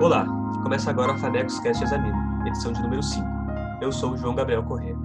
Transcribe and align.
Olá, 0.00 0.24
começa 0.62 0.88
agora 0.88 1.12
a 1.12 1.18
Fanecos 1.18 1.60
Cast 1.60 1.84
Examina, 1.84 2.42
edição 2.46 2.72
de 2.72 2.80
número 2.80 3.02
5. 3.02 3.22
Eu 3.82 3.92
sou 3.92 4.12
o 4.12 4.16
João 4.16 4.34
Gabriel 4.34 4.62
Corrêa. 4.62 4.96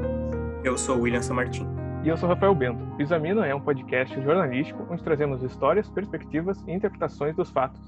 Eu 0.64 0.78
sou 0.78 0.96
o 0.96 1.02
William 1.02 1.22
Samartim. 1.22 1.68
E 2.02 2.08
eu 2.08 2.16
sou 2.16 2.30
Rafael 2.30 2.56
Bento. 2.56 2.82
O 2.98 3.02
Examina 3.02 3.46
é 3.46 3.54
um 3.54 3.60
podcast 3.60 4.16
jornalístico 4.22 4.88
onde 4.90 5.04
trazemos 5.04 5.44
histórias, 5.44 5.90
perspectivas 5.90 6.64
e 6.66 6.72
interpretações 6.72 7.36
dos 7.36 7.50
fatos. 7.50 7.82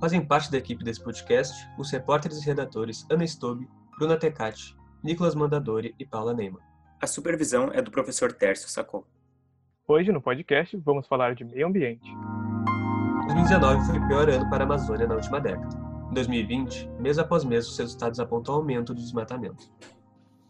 Fazem 0.00 0.20
parte 0.20 0.50
da 0.50 0.58
equipe 0.58 0.82
desse 0.82 1.00
podcast 1.00 1.54
os 1.78 1.92
repórteres 1.92 2.42
e 2.42 2.46
redatores 2.46 3.06
Ana 3.08 3.24
Stobe, 3.24 3.68
Bruna 3.96 4.16
Tecati, 4.16 4.76
Nicolas 5.04 5.36
Mandadori 5.36 5.94
e 5.96 6.04
Paula 6.04 6.34
Neyman. 6.34 6.60
A 7.00 7.06
supervisão 7.06 7.70
é 7.72 7.80
do 7.80 7.92
professor 7.92 8.32
Tércio 8.32 8.68
Sacol. 8.68 9.06
Hoje, 9.86 10.10
no 10.10 10.20
podcast, 10.20 10.76
vamos 10.78 11.06
falar 11.06 11.36
de 11.36 11.44
meio 11.44 11.68
ambiente. 11.68 12.10
2019 13.26 13.86
foi 13.86 13.98
o 14.00 14.08
pior 14.08 14.28
ano 14.28 14.50
para 14.50 14.64
a 14.64 14.66
Amazônia 14.66 15.06
na 15.06 15.14
última 15.14 15.40
década. 15.40 15.87
Em 16.18 16.20
2020, 16.20 16.88
mês 16.98 17.16
após 17.16 17.44
mês, 17.44 17.68
os 17.68 17.78
resultados 17.78 18.18
apontam 18.18 18.56
aumento 18.56 18.92
do 18.92 19.00
desmatamento. 19.00 19.70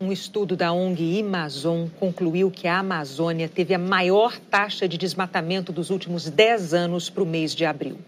Um 0.01 0.11
estudo 0.11 0.57
da 0.57 0.73
ONG 0.73 1.21
Amazon 1.21 1.89
concluiu 2.01 2.51
que 2.51 2.67
a 2.67 2.79
Amazônia 2.79 3.51
teve 3.51 3.75
a 3.75 3.79
maior 3.79 4.39
taxa 4.39 4.89
de 4.89 4.97
desmatamento 4.97 5.71
dos 5.71 5.91
últimos 5.91 6.31
10 6.31 6.73
anos 6.73 7.11
para 7.11 7.23
o 7.23 7.27
mês 7.27 7.55
de 7.55 7.67
abril. 7.67 7.99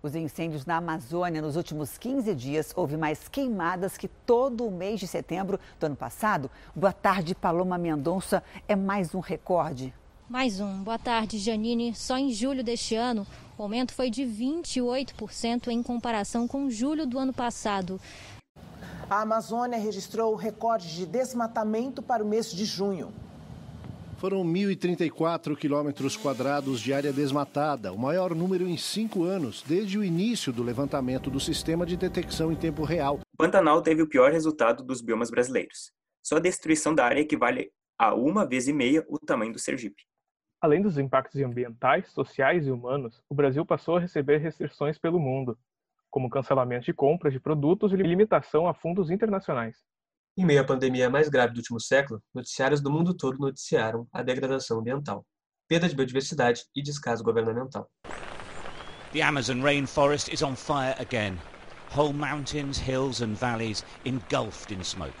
Os 0.00 0.14
incêndios 0.14 0.64
na 0.66 0.76
Amazônia 0.76 1.42
nos 1.42 1.56
últimos 1.56 1.98
15 1.98 2.32
dias 2.32 2.72
houve 2.76 2.96
mais 2.96 3.26
queimadas 3.26 3.96
que 3.96 4.06
todo 4.06 4.64
o 4.64 4.70
mês 4.70 5.00
de 5.00 5.08
setembro 5.08 5.58
do 5.80 5.86
ano 5.86 5.96
passado. 5.96 6.48
Boa 6.76 6.92
tarde, 6.92 7.34
Paloma 7.34 7.76
Mendonça. 7.76 8.40
É 8.68 8.76
mais 8.76 9.16
um 9.16 9.20
recorde. 9.20 9.92
Mais 10.28 10.58
um. 10.58 10.82
Boa 10.82 10.98
tarde, 10.98 11.38
Janine. 11.38 11.94
Só 11.94 12.16
em 12.16 12.32
julho 12.32 12.64
deste 12.64 12.94
ano, 12.94 13.26
o 13.58 13.62
aumento 13.62 13.92
foi 13.92 14.08
de 14.08 14.22
28% 14.22 15.68
em 15.68 15.82
comparação 15.82 16.48
com 16.48 16.70
julho 16.70 17.06
do 17.06 17.18
ano 17.18 17.32
passado. 17.32 18.00
A 19.08 19.20
Amazônia 19.20 19.78
registrou 19.78 20.32
o 20.32 20.36
recorde 20.36 20.94
de 20.96 21.04
desmatamento 21.04 22.02
para 22.02 22.24
o 22.24 22.26
mês 22.26 22.50
de 22.50 22.64
junho. 22.64 23.12
Foram 24.16 24.42
1.034 24.42 25.54
quilômetros 25.54 26.16
quadrados 26.16 26.80
de 26.80 26.94
área 26.94 27.12
desmatada, 27.12 27.92
o 27.92 27.98
maior 27.98 28.34
número 28.34 28.66
em 28.66 28.78
cinco 28.78 29.24
anos, 29.24 29.62
desde 29.66 29.98
o 29.98 30.04
início 30.04 30.50
do 30.50 30.62
levantamento 30.62 31.30
do 31.30 31.38
sistema 31.38 31.84
de 31.84 31.98
detecção 31.98 32.50
em 32.50 32.56
tempo 32.56 32.82
real. 32.82 33.20
O 33.34 33.36
Pantanal 33.36 33.82
teve 33.82 34.00
o 34.00 34.08
pior 34.08 34.32
resultado 34.32 34.82
dos 34.82 35.02
biomas 35.02 35.30
brasileiros. 35.30 35.92
Só 36.22 36.36
a 36.36 36.40
destruição 36.40 36.94
da 36.94 37.04
área 37.04 37.20
equivale 37.20 37.70
a 37.98 38.14
uma 38.14 38.46
vez 38.46 38.66
e 38.66 38.72
meia 38.72 39.04
o 39.06 39.18
tamanho 39.18 39.52
do 39.52 39.58
Sergipe. 39.58 40.02
Além 40.60 40.80
dos 40.80 40.98
impactos 40.98 41.40
ambientais, 41.40 42.10
sociais 42.12 42.66
e 42.66 42.70
humanos, 42.70 43.22
o 43.28 43.34
Brasil 43.34 43.64
passou 43.66 43.96
a 43.96 44.00
receber 44.00 44.38
restrições 44.38 44.98
pelo 44.98 45.18
mundo, 45.18 45.58
como 46.10 46.30
cancelamento 46.30 46.86
de 46.86 46.94
compras 46.94 47.32
de 47.32 47.40
produtos 47.40 47.92
e 47.92 47.96
limitação 47.96 48.66
a 48.66 48.72
fundos 48.72 49.10
internacionais. 49.10 49.76
Em 50.36 50.44
meio 50.44 50.62
à 50.62 50.64
pandemia 50.64 51.10
mais 51.10 51.28
grave 51.28 51.52
do 51.52 51.58
último 51.58 51.80
século, 51.80 52.22
noticiários 52.34 52.80
do 52.80 52.90
mundo 52.90 53.14
todo 53.14 53.38
noticiaram 53.38 54.06
a 54.12 54.22
degradação 54.22 54.78
ambiental, 54.80 55.24
perda 55.68 55.88
de 55.88 55.94
biodiversidade 55.94 56.64
e 56.74 56.82
descaso 56.82 57.22
governamental. 57.22 57.88
The 59.12 59.22
Amazon 59.22 59.62
rainforest 59.62 60.32
is 60.32 60.42
on 60.42 60.56
fire 60.56 60.96
again. 60.98 61.38
Whole 61.96 62.12
mountains, 62.12 62.78
hills 62.78 63.22
and 63.22 63.36
valleys 63.36 63.84
engulfed 64.04 64.72
in 64.72 64.82
smoke. 64.82 65.14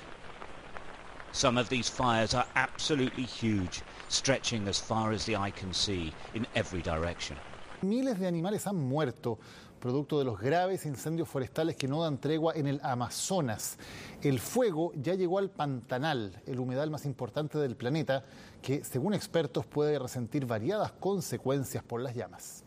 Some 1.32 1.60
of 1.60 1.68
these 1.68 1.88
fires 1.88 2.34
are 2.34 2.46
absolutely 2.56 3.24
huge, 3.24 3.82
stretching 4.14 4.68
as 4.68 4.80
far 4.80 5.12
as 5.12 5.24
the 5.26 5.36
eye 5.36 5.50
can 5.50 5.72
see 5.72 6.12
in 6.34 6.46
every 6.54 6.82
direction. 6.82 7.36
Miles 7.82 8.18
de 8.18 8.26
animales 8.26 8.66
han 8.66 8.76
muerto 8.76 9.38
producto 9.84 10.18
de 10.18 10.24
los 10.24 10.40
graves 10.40 10.86
incendios 10.86 11.28
forestales 11.28 11.76
que 11.76 11.86
no 11.86 12.02
dan 12.02 12.16
tregua 12.16 12.54
en 12.56 12.66
el 12.66 12.80
Amazonas. 12.82 13.76
El 14.22 14.40
fuego 14.40 14.92
ya 14.94 15.14
llegó 15.14 15.38
al 15.38 15.50
Pantanal, 15.50 16.40
el 16.46 16.58
humedal 16.58 16.90
más 16.90 17.04
importante 17.04 17.58
del 17.58 17.76
planeta, 17.76 18.24
que 18.62 18.82
según 18.82 19.12
expertos 19.12 19.66
puede 19.66 19.98
resentir 19.98 20.46
variadas 20.46 20.92
consecuencias 20.92 21.84
por 21.84 22.00
las 22.00 22.14
llamas. 22.14 22.64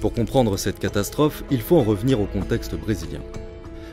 Pour 0.00 0.14
comprendre 0.14 0.56
cette 0.56 0.78
catastrophe, 0.78 1.44
il 1.50 1.60
faut 1.60 1.78
en 1.78 1.84
revenir 1.84 2.18
au 2.18 2.26
contexte 2.26 2.74
brésilien. 2.74 3.20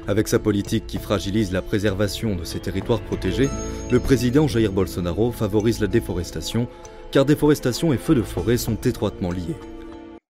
Avec 0.08 0.30
sa 0.30 0.40
politique 0.40 0.88
qui 0.88 1.00
fragilise 1.00 1.52
la 1.52 1.62
préservation 1.62 2.38
de 2.38 2.46
ces 2.46 2.62
territoires 2.62 3.02
protégés, 3.02 3.50
le 3.92 4.00
président 4.00 4.48
Jair 4.48 4.72
Bolsonaro 4.72 5.34
favorise 5.34 5.82
la 5.82 5.88
déforestation, 5.88 6.70
car 7.12 7.26
déforestation 7.26 7.92
et 7.92 7.98
feux 7.98 8.16
de 8.16 8.22
forêt 8.22 8.56
sont 8.56 8.76
étroitement 8.76 9.32
liés. 9.32 9.58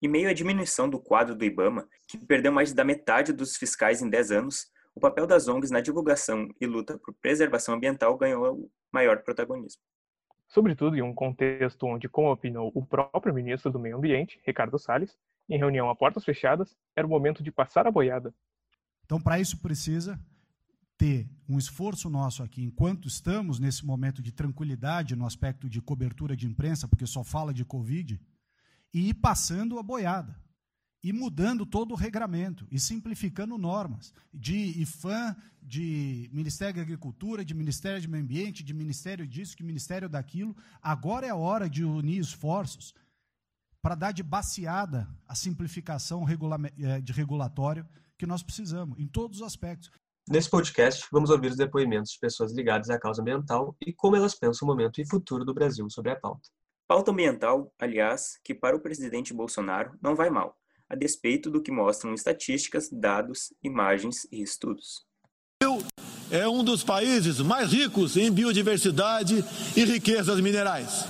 Em 0.01 0.07
meio 0.07 0.29
à 0.29 0.33
diminuição 0.33 0.89
do 0.89 0.99
quadro 0.99 1.35
do 1.35 1.45
IBAMA, 1.45 1.87
que 2.07 2.17
perdeu 2.17 2.51
mais 2.51 2.73
da 2.73 2.83
metade 2.83 3.31
dos 3.31 3.55
fiscais 3.55 4.01
em 4.01 4.09
10 4.09 4.31
anos, 4.31 4.65
o 4.95 4.99
papel 4.99 5.27
das 5.27 5.47
ONGs 5.47 5.69
na 5.69 5.79
divulgação 5.79 6.49
e 6.59 6.65
luta 6.65 6.97
por 6.97 7.13
preservação 7.21 7.75
ambiental 7.75 8.17
ganhou 8.17 8.71
maior 8.91 9.21
protagonismo. 9.21 9.79
Sobretudo 10.47 10.95
em 10.95 11.03
um 11.03 11.13
contexto 11.13 11.85
onde, 11.85 12.09
como 12.09 12.31
opinou 12.31 12.71
o 12.73 12.83
próprio 12.83 13.31
ministro 13.31 13.71
do 13.71 13.77
Meio 13.77 13.97
Ambiente, 13.97 14.39
Ricardo 14.43 14.79
Salles, 14.79 15.15
em 15.47 15.59
reunião 15.59 15.87
a 15.87 15.95
portas 15.95 16.25
fechadas, 16.25 16.75
era 16.95 17.05
o 17.05 17.09
momento 17.09 17.43
de 17.43 17.51
passar 17.51 17.85
a 17.85 17.91
boiada. 17.91 18.33
Então, 19.07 19.21
para 19.21 19.39
isso 19.39 19.55
precisa 19.59 20.19
ter 20.97 21.29
um 21.47 21.57
esforço 21.57 22.09
nosso 22.09 22.43
aqui, 22.43 22.61
enquanto 22.61 23.07
estamos 23.07 23.57
nesse 23.57 23.85
momento 23.85 24.21
de 24.21 24.33
tranquilidade 24.33 25.15
no 25.15 25.25
aspecto 25.25 25.69
de 25.69 25.81
cobertura 25.81 26.35
de 26.35 26.45
imprensa, 26.45 26.89
porque 26.89 27.07
só 27.07 27.23
fala 27.23 27.53
de 27.53 27.63
Covid, 27.63 28.19
e 28.93 29.09
ir 29.09 29.13
passando 29.13 29.79
a 29.79 29.83
boiada, 29.83 30.37
e 31.01 31.13
mudando 31.13 31.65
todo 31.65 31.93
o 31.93 31.95
regramento, 31.95 32.67
e 32.69 32.77
simplificando 32.77 33.57
normas, 33.57 34.13
de 34.33 34.81
IFAM, 34.81 35.37
de 35.61 36.29
Ministério 36.33 36.75
da 36.75 36.81
Agricultura, 36.81 37.45
de 37.45 37.53
Ministério 37.53 38.01
do 38.01 38.09
Meio 38.09 38.23
Ambiente, 38.25 38.61
de 38.61 38.73
Ministério 38.73 39.25
disso, 39.25 39.55
de 39.55 39.63
Ministério 39.63 40.09
daquilo. 40.09 40.53
Agora 40.81 41.25
é 41.25 41.29
a 41.29 41.35
hora 41.35 41.69
de 41.69 41.85
unir 41.85 42.19
esforços 42.19 42.93
para 43.81 43.95
dar 43.95 44.11
de 44.11 44.23
baseada 44.23 45.07
a 45.25 45.33
simplificação 45.33 46.25
de 47.01 47.13
regulatório 47.13 47.85
que 48.17 48.25
nós 48.25 48.41
precisamos, 48.41 48.97
em 48.99 49.07
todos 49.07 49.37
os 49.37 49.43
aspectos. 49.43 49.91
Nesse 50.29 50.49
podcast, 50.49 51.07
vamos 51.11 51.29
ouvir 51.29 51.51
os 51.51 51.55
depoimentos 51.55 52.11
de 52.11 52.19
pessoas 52.19 52.51
ligadas 52.51 52.89
à 52.89 52.99
causa 52.99 53.21
ambiental 53.21 53.75
e 53.79 53.93
como 53.93 54.15
elas 54.15 54.35
pensam 54.35 54.67
o 54.67 54.71
momento 54.71 54.99
e 54.99 55.07
futuro 55.07 55.45
do 55.45 55.53
Brasil 55.53 55.89
sobre 55.89 56.11
a 56.11 56.15
pauta. 56.15 56.49
Pauta 56.85 57.11
ambiental, 57.11 57.71
aliás, 57.79 58.37
que 58.43 58.53
para 58.53 58.75
o 58.75 58.79
presidente 58.81 59.33
Bolsonaro 59.33 59.97
não 60.01 60.15
vai 60.15 60.29
mal, 60.29 60.57
a 60.89 60.95
despeito 60.95 61.49
do 61.49 61.61
que 61.61 61.71
mostram 61.71 62.13
estatísticas, 62.13 62.89
dados, 62.91 63.53
imagens 63.63 64.27
e 64.31 64.41
estudos. 64.41 65.05
É 66.29 66.45
um 66.45 66.61
dos 66.61 66.83
países 66.83 67.39
mais 67.39 67.71
ricos 67.71 68.17
em 68.17 68.29
biodiversidade 68.29 69.45
e 69.77 69.85
riquezas 69.85 70.41
minerais. 70.41 71.05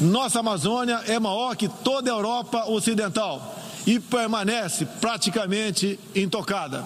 Nossa 0.00 0.40
Amazônia 0.40 0.96
é 1.06 1.18
maior 1.20 1.54
que 1.54 1.68
toda 1.68 2.10
a 2.10 2.14
Europa 2.14 2.64
Ocidental 2.64 3.61
e 3.86 3.98
permanece 3.98 4.86
praticamente 5.00 5.98
intocada. 6.14 6.84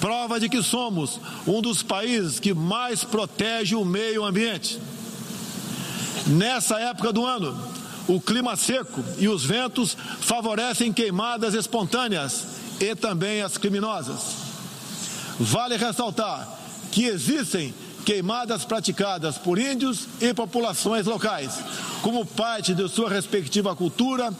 Prova 0.00 0.40
de 0.40 0.48
que 0.48 0.62
somos 0.62 1.20
um 1.46 1.60
dos 1.60 1.82
países 1.82 2.40
que 2.40 2.54
mais 2.54 3.04
protege 3.04 3.74
o 3.74 3.84
meio 3.84 4.24
ambiente. 4.24 4.80
Nessa 6.26 6.78
época 6.80 7.12
do 7.12 7.24
ano, 7.26 7.56
o 8.08 8.20
clima 8.20 8.56
seco 8.56 9.04
e 9.18 9.28
os 9.28 9.44
ventos 9.44 9.96
favorecem 10.20 10.92
queimadas 10.92 11.54
espontâneas 11.54 12.46
e 12.80 12.94
também 12.94 13.42
as 13.42 13.58
criminosas. 13.58 14.36
Vale 15.38 15.76
ressaltar 15.76 16.48
que 16.90 17.04
existem 17.04 17.74
queimadas 18.04 18.64
praticadas 18.64 19.36
por 19.36 19.58
índios 19.58 20.08
e 20.20 20.32
populações 20.32 21.06
locais, 21.06 21.52
como 22.02 22.24
parte 22.24 22.74
de 22.74 22.88
sua 22.88 23.10
respectiva 23.10 23.76
cultura 23.76 24.34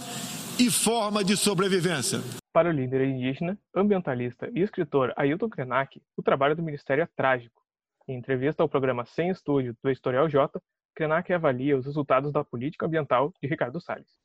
e 0.60 0.70
forma 0.70 1.24
de 1.24 1.38
sobrevivência. 1.38 2.18
Para 2.52 2.68
o 2.68 2.72
líder 2.72 3.08
indígena, 3.08 3.58
ambientalista 3.74 4.50
e 4.54 4.60
escritor 4.60 5.10
Ailton 5.16 5.48
Krenak, 5.48 6.02
o 6.14 6.22
trabalho 6.22 6.54
do 6.54 6.62
Ministério 6.62 7.02
é 7.02 7.06
trágico. 7.06 7.62
Em 8.06 8.14
entrevista 8.14 8.62
ao 8.62 8.68
programa 8.68 9.06
Sem 9.06 9.30
Estúdio 9.30 9.74
do 9.82 9.90
Historial 9.90 10.28
J, 10.28 10.60
Krenak 10.94 11.32
avalia 11.32 11.78
os 11.78 11.86
resultados 11.86 12.30
da 12.30 12.44
política 12.44 12.84
ambiental 12.84 13.32
de 13.42 13.48
Ricardo 13.48 13.80
Salles. 13.80 14.18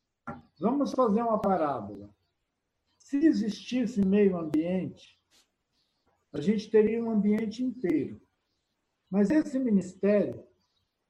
Vamos 0.60 0.92
fazer 0.92 1.22
uma 1.22 1.40
parábola. 1.40 2.10
Se 2.98 3.16
existisse 3.16 4.06
meio 4.06 4.38
ambiente, 4.38 5.18
a 6.34 6.42
gente 6.42 6.70
teria 6.70 7.02
um 7.02 7.12
ambiente 7.12 7.64
inteiro. 7.64 8.20
Mas 9.10 9.30
esse 9.30 9.58
ministério 9.58 10.44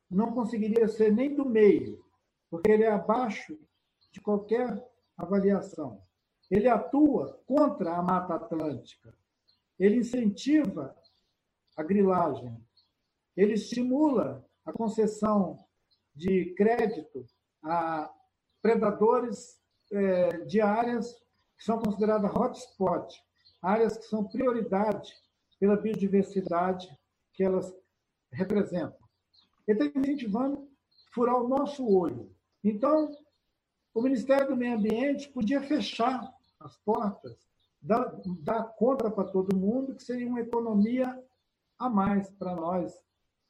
não 0.07 0.33
conseguiria 0.33 0.87
ser 0.87 1.11
nem 1.11 1.33
do 1.33 1.49
meio, 1.49 2.05
porque 2.47 2.69
ele 2.69 2.83
é 2.83 2.91
abaixo 2.91 3.57
de 4.11 4.21
qualquer 4.21 4.85
avaliação. 5.17 6.01
Ele 6.49 6.67
atua 6.67 7.41
contra 7.45 7.95
a 7.95 8.03
Mata 8.03 8.35
Atlântica. 8.35 9.13
Ele 9.79 9.97
incentiva 9.97 10.95
a 11.75 11.83
grilagem. 11.83 12.55
Ele 13.35 13.53
estimula 13.53 14.45
a 14.65 14.71
concessão 14.71 15.65
de 16.13 16.53
crédito 16.55 17.25
a 17.63 18.11
predadores 18.61 19.59
é, 19.91 20.37
de 20.45 20.61
áreas 20.61 21.13
que 21.57 21.63
são 21.63 21.79
consideradas 21.79 22.33
hotspot, 22.33 23.21
áreas 23.61 23.97
que 23.97 24.05
são 24.05 24.23
prioridade 24.23 25.13
pela 25.59 25.77
biodiversidade 25.77 26.87
que 27.33 27.43
elas 27.43 27.73
representam. 28.31 28.99
Ele 29.67 29.83
está 29.83 29.99
incentivando 29.99 30.69
furar 31.13 31.41
o 31.41 31.47
nosso 31.47 31.87
olho. 31.87 32.33
Então, 32.63 33.15
o 33.95 34.01
Ministério 34.01 34.49
do 34.49 34.57
Meio 34.57 34.75
Ambiente 34.75 35.29
podia 35.29 35.61
fechar 35.61 36.29
as 36.59 36.77
portas, 36.79 37.37
dar, 37.81 38.11
dar 38.41 38.63
conta 38.77 39.09
para 39.09 39.23
todo 39.23 39.55
mundo, 39.55 39.95
que 39.95 40.03
seria 40.03 40.27
uma 40.27 40.41
economia 40.41 41.17
a 41.79 41.89
mais 41.89 42.29
para 42.31 42.53
nós, 42.53 42.93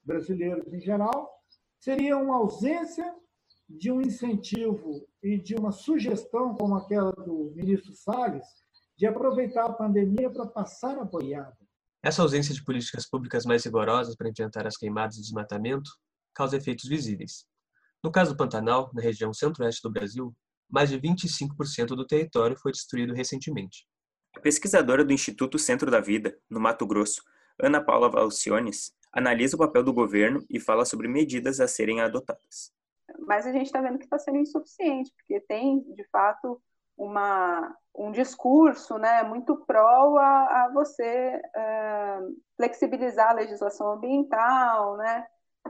brasileiros 0.03 0.71
em 0.71 0.79
geral, 0.79 1.41
seria 1.79 2.15
uma 2.15 2.37
ausência 2.37 3.11
de 3.67 3.91
um 3.91 3.99
incentivo 3.99 5.07
e 5.21 5.39
de 5.39 5.55
uma 5.55 5.71
sugestão, 5.71 6.53
como 6.53 6.75
aquela 6.75 7.11
do 7.11 7.51
ministro 7.55 7.93
Salles, 7.93 8.45
de 8.95 9.07
aproveitar 9.07 9.65
a 9.65 9.73
pandemia 9.73 10.29
para 10.29 10.45
passar 10.45 10.99
a 10.99 11.03
boiada. 11.03 11.57
Essa 12.03 12.21
ausência 12.21 12.53
de 12.53 12.63
políticas 12.63 13.09
públicas 13.09 13.45
mais 13.45 13.65
rigorosas 13.65 14.15
para 14.15 14.29
enfrentar 14.29 14.67
as 14.67 14.77
queimadas 14.77 15.17
e 15.17 15.21
desmatamento 15.21 15.89
causa 16.35 16.55
efeitos 16.55 16.87
visíveis. 16.87 17.47
No 18.05 18.11
caso 18.11 18.33
do 18.33 18.37
Pantanal, 18.37 18.91
na 18.93 19.01
região 19.01 19.33
centro-oeste 19.33 19.81
do 19.81 19.91
Brasil, 19.91 20.31
mais 20.69 20.91
de 20.91 21.01
25% 21.01 21.95
do 21.95 22.05
território 22.05 22.55
foi 22.55 22.71
destruído 22.71 23.15
recentemente. 23.15 23.87
A 24.37 24.39
pesquisadora 24.39 25.03
do 25.03 25.11
Instituto 25.11 25.57
Centro 25.57 25.89
da 25.89 25.99
Vida, 25.99 26.37
no 26.47 26.59
Mato 26.59 26.85
Grosso, 26.85 27.23
Ana 27.59 27.83
Paula 27.83 28.07
Valciones, 28.07 28.93
analisa 29.11 29.55
o 29.55 29.59
papel 29.59 29.83
do 29.83 29.91
governo 29.91 30.45
e 30.51 30.59
fala 30.59 30.85
sobre 30.85 31.07
medidas 31.07 31.59
a 31.59 31.67
serem 31.67 31.99
adotadas. 31.99 32.71
Mas 33.25 33.47
a 33.47 33.51
gente 33.51 33.65
está 33.65 33.81
vendo 33.81 33.97
que 33.97 34.03
está 34.03 34.19
sendo 34.19 34.37
insuficiente, 34.37 35.11
porque 35.17 35.39
tem, 35.39 35.81
de 35.95 36.07
fato, 36.11 36.61
uma, 36.95 37.75
um 37.95 38.11
discurso 38.11 38.99
né, 38.99 39.23
muito 39.23 39.65
pró 39.65 40.15
a, 40.19 40.65
a 40.65 40.71
você 40.71 41.41
uh, 41.41 42.35
flexibilizar 42.55 43.31
a 43.31 43.33
legislação 43.33 43.93
ambiental, 43.93 44.95
né, 44.95 45.25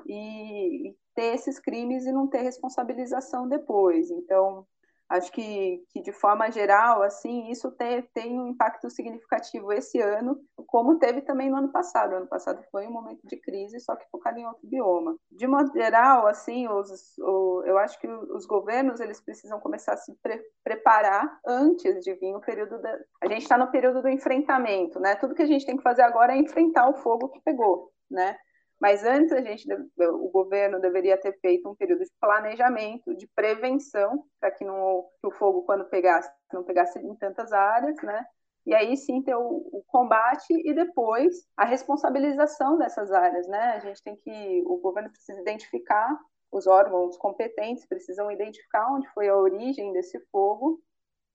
e, 0.06 0.90
e 0.90 0.96
ter 1.14 1.36
esses 1.36 1.60
crimes 1.60 2.06
e 2.06 2.12
não 2.12 2.28
ter 2.28 2.42
responsabilização 2.42 3.48
depois. 3.48 4.10
Então, 4.12 4.66
Acho 5.08 5.32
que, 5.32 5.84
que 5.90 6.02
de 6.02 6.12
forma 6.12 6.50
geral, 6.50 7.04
assim, 7.04 7.52
isso 7.52 7.72
tem, 7.74 8.02
tem 8.12 8.40
um 8.40 8.48
impacto 8.48 8.90
significativo 8.90 9.72
esse 9.72 10.02
ano, 10.02 10.36
como 10.66 10.98
teve 10.98 11.22
também 11.22 11.48
no 11.48 11.58
ano 11.58 11.72
passado. 11.72 12.14
O 12.14 12.16
ano 12.16 12.28
passado 12.28 12.64
foi 12.72 12.88
um 12.88 12.92
momento 12.92 13.22
de 13.24 13.38
crise, 13.38 13.80
só 13.80 13.96
que 13.96 14.10
focado 14.10 14.40
em 14.40 14.48
outro 14.48 14.68
bioma. 14.68 15.16
De 15.32 15.46
modo 15.46 15.72
geral, 15.74 16.26
assim, 16.26 16.68
os, 16.68 17.16
o, 17.20 17.62
eu 17.66 17.78
acho 17.78 18.00
que 18.00 18.08
os 18.08 18.48
governos 18.48 19.00
eles 19.00 19.22
precisam 19.22 19.60
começar 19.60 19.94
a 19.94 19.98
se 19.98 20.12
pre 20.24 20.42
preparar 20.64 21.40
antes 21.46 22.04
de 22.04 22.16
vir 22.16 22.36
o 22.36 22.42
período 22.42 22.82
da. 22.82 22.98
A 23.22 23.28
gente 23.28 23.44
está 23.44 23.60
no 23.60 23.70
período 23.70 24.02
do 24.02 24.10
enfrentamento, 24.10 25.00
né? 25.00 25.16
Tudo 25.18 25.36
que 25.36 25.44
a 25.44 25.48
gente 25.48 25.68
tem 25.68 25.78
que 25.78 25.84
fazer 25.84 26.02
agora 26.02 26.34
é 26.34 26.38
enfrentar 26.38 26.90
o 26.90 26.96
fogo 26.96 27.30
que 27.30 27.40
pegou, 27.42 27.92
né? 28.10 28.36
Mas 28.80 29.04
antes 29.04 29.32
a 29.32 29.42
gente, 29.42 29.68
o 29.98 30.30
governo 30.30 30.80
deveria 30.80 31.18
ter 31.18 31.38
feito 31.40 31.70
um 31.70 31.76
período 31.76 32.04
de 32.04 32.12
planejamento, 32.20 33.16
de 33.16 33.28
prevenção, 33.34 34.26
para 34.40 34.52
que, 34.52 34.66
não, 34.66 35.06
que 35.22 35.28
o 35.28 35.32
fogo, 35.32 35.64
quando 35.64 35.86
pegasse, 35.86 36.30
não 36.52 36.64
pegasse 36.64 37.00
em 37.00 37.16
tantas 37.16 37.54
áreas, 37.54 37.96
né? 38.04 38.26
E 38.66 38.74
aí 38.74 38.98
sim 38.98 39.22
ter 39.22 39.36
o, 39.36 39.70
o, 39.72 39.84
combate 39.88 40.52
e 40.52 40.74
depois 40.74 41.48
a 41.56 41.66
responsabilização 41.66 42.78
dessas 42.78 43.12
áreas, 43.12 43.48
né? 43.48 43.74
A 43.76 43.80
gente 43.80 44.02
tem 44.04 44.16
que, 44.16 44.64
o 44.66 44.78
governo 44.78 45.12
precisa 45.12 45.40
identificar, 45.40 46.18
os 46.52 46.68
órgãos 46.68 47.18
competentes 47.18 47.86
precisam 47.86 48.32
identificar 48.32 48.92
onde 48.92 49.08
foi 49.14 49.30
a 49.30 49.38
origem 49.38 49.94
desse 49.94 50.20
fogo 50.32 50.82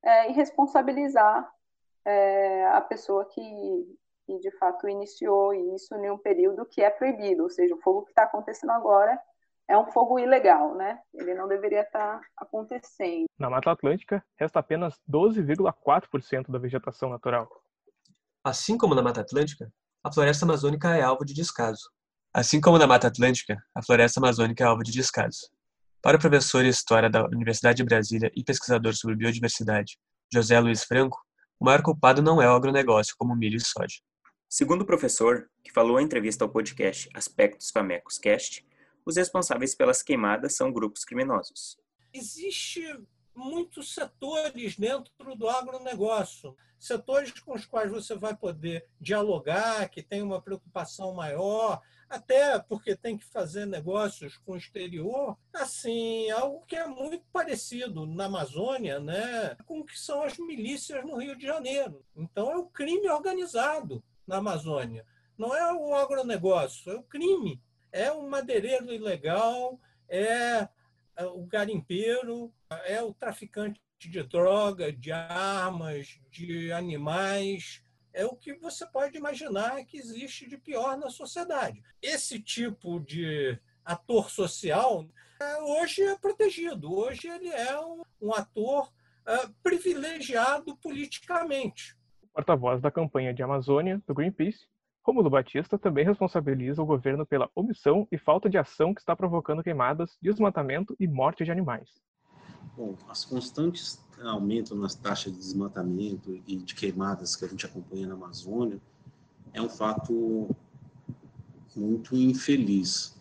é, 0.02 0.30
e 0.30 0.32
responsabilizar 0.32 1.48
é, 2.04 2.66
a 2.66 2.80
pessoa 2.80 3.24
que, 3.26 3.98
que 4.26 4.38
de 4.38 4.50
fato 4.58 4.88
iniciou 4.88 5.52
isso 5.74 5.94
em 5.94 6.10
um 6.10 6.18
período 6.18 6.66
que 6.66 6.82
é 6.82 6.90
proibido, 6.90 7.44
ou 7.44 7.50
seja, 7.50 7.74
o 7.74 7.80
fogo 7.80 8.02
que 8.02 8.10
está 8.10 8.24
acontecendo 8.24 8.70
agora 8.70 9.18
é 9.68 9.78
um 9.78 9.86
fogo 9.86 10.18
ilegal, 10.18 10.74
né? 10.74 10.98
Ele 11.14 11.32
não 11.34 11.46
deveria 11.46 11.82
estar 11.82 12.18
tá 12.18 12.26
acontecendo. 12.36 13.26
Na 13.38 13.48
Mata 13.48 13.70
Atlântica, 13.70 14.24
resta 14.36 14.58
apenas 14.58 15.00
12,4% 15.08 16.50
da 16.50 16.58
vegetação 16.58 17.08
natural. 17.08 17.48
Assim 18.42 18.76
como 18.76 18.94
na 18.94 19.02
Mata 19.02 19.20
Atlântica, 19.20 19.72
a 20.02 20.12
floresta 20.12 20.44
amazônica 20.44 20.96
é 20.96 21.02
alvo 21.02 21.24
de 21.24 21.32
descaso. 21.32 21.88
Assim 22.34 22.60
como 22.60 22.78
na 22.78 22.86
Mata 22.86 23.06
Atlântica, 23.06 23.62
a 23.74 23.82
floresta 23.82 24.18
amazônica 24.18 24.64
é 24.64 24.66
alvo 24.66 24.82
de 24.82 24.90
descaso. 24.90 25.50
Para 26.02 26.16
o 26.16 26.20
professor 26.20 26.62
de 26.62 26.70
História 26.70 27.10
da 27.10 27.26
Universidade 27.26 27.76
de 27.76 27.84
Brasília 27.84 28.32
e 28.34 28.42
pesquisador 28.42 28.94
sobre 28.94 29.14
biodiversidade, 29.14 29.98
José 30.32 30.58
Luiz 30.58 30.82
Franco, 30.82 31.18
o 31.60 31.64
maior 31.64 31.82
culpado 31.82 32.22
não 32.22 32.40
é 32.40 32.50
o 32.50 32.54
agronegócio 32.54 33.14
como 33.18 33.36
milho 33.36 33.56
e 33.56 33.60
soja. 33.60 34.00
Segundo 34.52 34.82
o 34.82 34.84
professor, 34.84 35.48
que 35.62 35.70
falou 35.70 36.00
em 36.00 36.04
entrevista 36.04 36.44
ao 36.44 36.50
podcast 36.50 37.08
Aspectos 37.14 37.70
Famecos 37.70 38.18
Cast, 38.18 38.66
os 39.06 39.14
responsáveis 39.14 39.76
pelas 39.76 40.02
queimadas 40.02 40.56
são 40.56 40.72
grupos 40.72 41.04
criminosos. 41.04 41.78
Existe 42.12 42.82
muitos 43.32 43.94
setores 43.94 44.76
dentro 44.76 45.36
do 45.36 45.48
agronegócio, 45.48 46.56
setores 46.80 47.30
com 47.38 47.54
os 47.54 47.64
quais 47.64 47.92
você 47.92 48.16
vai 48.16 48.36
poder 48.36 48.88
dialogar, 49.00 49.88
que 49.88 50.02
tem 50.02 50.20
uma 50.20 50.42
preocupação 50.42 51.14
maior, 51.14 51.80
até 52.08 52.58
porque 52.58 52.96
tem 52.96 53.16
que 53.16 53.26
fazer 53.26 53.66
negócios 53.66 54.36
com 54.38 54.54
o 54.54 54.56
exterior, 54.56 55.38
assim, 55.54 56.28
algo 56.28 56.66
que 56.66 56.74
é 56.74 56.88
muito 56.88 57.24
parecido 57.32 58.04
na 58.04 58.24
Amazônia, 58.24 58.98
né, 58.98 59.56
com 59.64 59.78
o 59.78 59.84
que 59.84 59.96
são 59.96 60.24
as 60.24 60.36
milícias 60.38 61.04
no 61.04 61.18
Rio 61.18 61.38
de 61.38 61.46
Janeiro. 61.46 62.04
Então 62.16 62.50
é 62.50 62.56
o 62.56 62.66
crime 62.66 63.08
organizado 63.08 64.02
na 64.26 64.36
Amazônia. 64.36 65.04
Não 65.36 65.54
é 65.54 65.72
o 65.72 65.94
agronegócio, 65.94 66.92
é 66.92 66.96
o 66.96 67.02
crime. 67.02 67.60
É 67.92 68.12
o 68.12 68.28
madeireiro 68.28 68.92
ilegal, 68.92 69.80
é, 70.08 70.68
é 71.16 71.24
o 71.24 71.42
garimpeiro, 71.44 72.52
é 72.84 73.02
o 73.02 73.12
traficante 73.12 73.80
de 73.98 74.22
droga, 74.22 74.92
de 74.92 75.10
armas, 75.10 76.20
de 76.30 76.72
animais. 76.72 77.82
É 78.12 78.24
o 78.24 78.36
que 78.36 78.54
você 78.54 78.86
pode 78.86 79.16
imaginar 79.16 79.84
que 79.84 79.96
existe 79.96 80.48
de 80.48 80.56
pior 80.56 80.96
na 80.96 81.10
sociedade. 81.10 81.82
Esse 82.00 82.40
tipo 82.40 83.00
de 83.00 83.58
ator 83.84 84.30
social 84.30 85.06
é, 85.40 85.56
hoje 85.62 86.02
é 86.02 86.16
protegido. 86.16 86.92
Hoje 86.92 87.28
ele 87.28 87.48
é 87.48 87.78
um, 88.20 88.32
ator 88.34 88.92
é, 89.26 89.48
privilegiado 89.62 90.76
politicamente 90.76 91.96
porta-voz 92.32 92.80
da 92.80 92.90
campanha 92.90 93.34
de 93.34 93.42
Amazônia 93.42 94.00
do 94.06 94.14
Greenpeace, 94.14 94.66
Romulo 95.02 95.30
Batista 95.30 95.78
também 95.78 96.04
responsabiliza 96.04 96.82
o 96.82 96.86
governo 96.86 97.24
pela 97.24 97.50
omissão 97.54 98.06
e 98.12 98.18
falta 98.18 98.50
de 98.50 98.58
ação 98.58 98.94
que 98.94 99.00
está 99.00 99.16
provocando 99.16 99.62
queimadas, 99.62 100.16
desmatamento 100.20 100.94
e 101.00 101.08
morte 101.08 101.44
de 101.44 101.50
animais. 101.50 101.88
Bom, 102.76 102.94
as 103.08 103.24
constantes 103.24 104.04
aumentos 104.22 104.78
nas 104.78 104.94
taxas 104.94 105.32
de 105.32 105.38
desmatamento 105.38 106.38
e 106.46 106.56
de 106.56 106.74
queimadas 106.74 107.34
que 107.34 107.44
a 107.44 107.48
gente 107.48 107.64
acompanha 107.64 108.06
na 108.06 108.14
Amazônia 108.14 108.78
é 109.52 109.60
um 109.60 109.68
fato 109.68 110.54
muito 111.74 112.14
infeliz. 112.14 113.19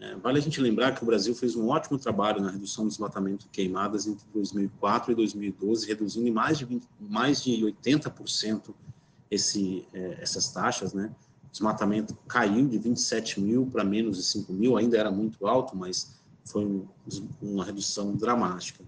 É, 0.00 0.14
vale 0.16 0.38
a 0.38 0.42
gente 0.42 0.60
lembrar 0.60 0.94
que 0.94 1.02
o 1.02 1.06
Brasil 1.06 1.34
fez 1.34 1.56
um 1.56 1.68
ótimo 1.68 1.98
trabalho 1.98 2.40
na 2.40 2.50
redução 2.50 2.84
do 2.84 2.88
desmatamento 2.88 3.44
de 3.44 3.50
queimadas 3.50 4.06
entre 4.06 4.24
2004 4.32 5.10
e 5.10 5.14
2012, 5.14 5.86
reduzindo 5.88 6.28
em 6.28 6.30
mais 6.30 6.58
de, 6.58 6.64
20, 6.64 6.88
mais 7.00 7.42
de 7.42 7.52
80% 7.64 8.74
esse, 9.30 9.86
é, 9.92 10.18
essas 10.20 10.52
taxas. 10.52 10.92
Né? 10.92 11.10
O 11.48 11.50
desmatamento 11.50 12.16
caiu 12.28 12.68
de 12.68 12.78
27 12.78 13.40
mil 13.40 13.66
para 13.66 13.82
menos 13.82 14.18
de 14.18 14.22
5 14.22 14.52
mil, 14.52 14.76
ainda 14.76 14.96
era 14.96 15.10
muito 15.10 15.46
alto, 15.46 15.76
mas 15.76 16.16
foi 16.44 16.64
um, 16.64 16.86
uma 17.42 17.64
redução 17.64 18.14
dramática. 18.14 18.84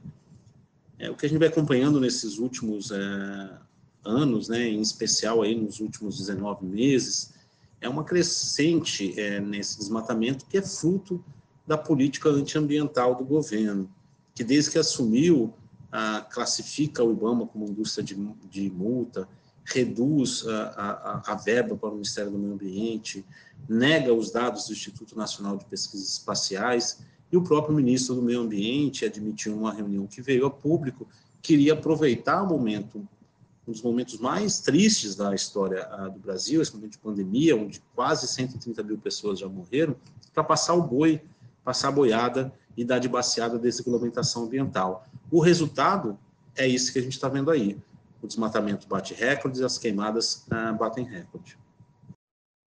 É, 0.96 1.10
o 1.10 1.16
que 1.16 1.26
a 1.26 1.28
gente 1.28 1.38
vai 1.38 1.48
acompanhando 1.48 1.98
nesses 1.98 2.38
últimos 2.38 2.92
é, 2.92 3.58
anos, 4.04 4.48
né, 4.48 4.68
em 4.68 4.80
especial 4.80 5.42
aí 5.42 5.54
nos 5.54 5.80
últimos 5.80 6.18
19 6.18 6.64
meses, 6.66 7.32
é 7.80 7.88
uma 7.88 8.04
crescente 8.04 9.18
é, 9.18 9.40
nesse 9.40 9.78
desmatamento 9.78 10.46
que 10.46 10.58
é 10.58 10.62
fruto 10.62 11.24
da 11.66 11.78
política 11.78 12.28
antiambiental 12.28 13.14
do 13.14 13.24
governo, 13.24 13.90
que 14.34 14.44
desde 14.44 14.72
que 14.72 14.78
assumiu, 14.78 15.54
classifica 16.30 17.02
o 17.02 17.12
IBAMA 17.12 17.46
como 17.46 17.66
indústria 17.66 18.04
de, 18.04 18.14
de 18.48 18.70
multa, 18.70 19.28
reduz 19.64 20.46
a, 20.46 21.22
a, 21.26 21.32
a, 21.32 21.34
verba 21.34 21.76
para 21.76 21.88
o 21.90 21.92
Ministério 21.92 22.30
do 22.30 22.38
Meio 22.38 22.54
Ambiente, 22.54 23.24
nega 23.68 24.12
os 24.12 24.30
dados 24.30 24.66
do 24.66 24.72
Instituto 24.72 25.16
Nacional 25.16 25.56
de 25.56 25.64
Pesquisas 25.64 26.12
Espaciais, 26.12 27.00
e 27.30 27.36
o 27.36 27.42
próprio 27.42 27.74
ministro 27.74 28.16
do 28.16 28.22
Meio 28.22 28.40
Ambiente 28.40 29.04
admitiu 29.04 29.56
uma 29.56 29.72
reunião 29.72 30.06
que 30.06 30.20
veio 30.20 30.46
a 30.46 30.50
público, 30.50 31.06
queria 31.40 31.74
aproveitar 31.74 32.42
o 32.42 32.48
momento 32.48 33.06
um 33.70 33.72
dos 33.72 33.82
momentos 33.82 34.18
mais 34.18 34.58
tristes 34.58 35.14
da 35.14 35.32
história 35.32 35.88
uh, 35.94 36.10
do 36.10 36.18
Brasil, 36.18 36.60
esse 36.60 36.74
momento 36.74 36.92
de 36.92 36.98
pandemia, 36.98 37.56
onde 37.56 37.80
quase 37.94 38.26
130 38.26 38.82
mil 38.82 38.98
pessoas 38.98 39.38
já 39.38 39.48
morreram, 39.48 39.96
para 40.34 40.42
passar 40.42 40.74
o 40.74 40.82
boi, 40.82 41.22
passar 41.64 41.88
a 41.88 41.92
boiada 41.92 42.52
e 42.76 42.84
dar 42.84 42.98
de 42.98 43.08
baseada 43.08 43.58
desregulamentação 43.58 44.44
ambiental. 44.44 45.06
O 45.30 45.40
resultado 45.40 46.18
é 46.56 46.66
isso 46.66 46.92
que 46.92 46.98
a 46.98 47.02
gente 47.02 47.12
está 47.12 47.28
vendo 47.28 47.50
aí. 47.50 47.78
o 48.20 48.26
desmatamento 48.26 48.86
bate 48.86 49.14
recordes 49.14 49.60
e 49.60 49.64
as 49.64 49.78
queimadas 49.78 50.46
uh, 50.48 50.76
batem 50.76 51.04
recorde. 51.04 51.56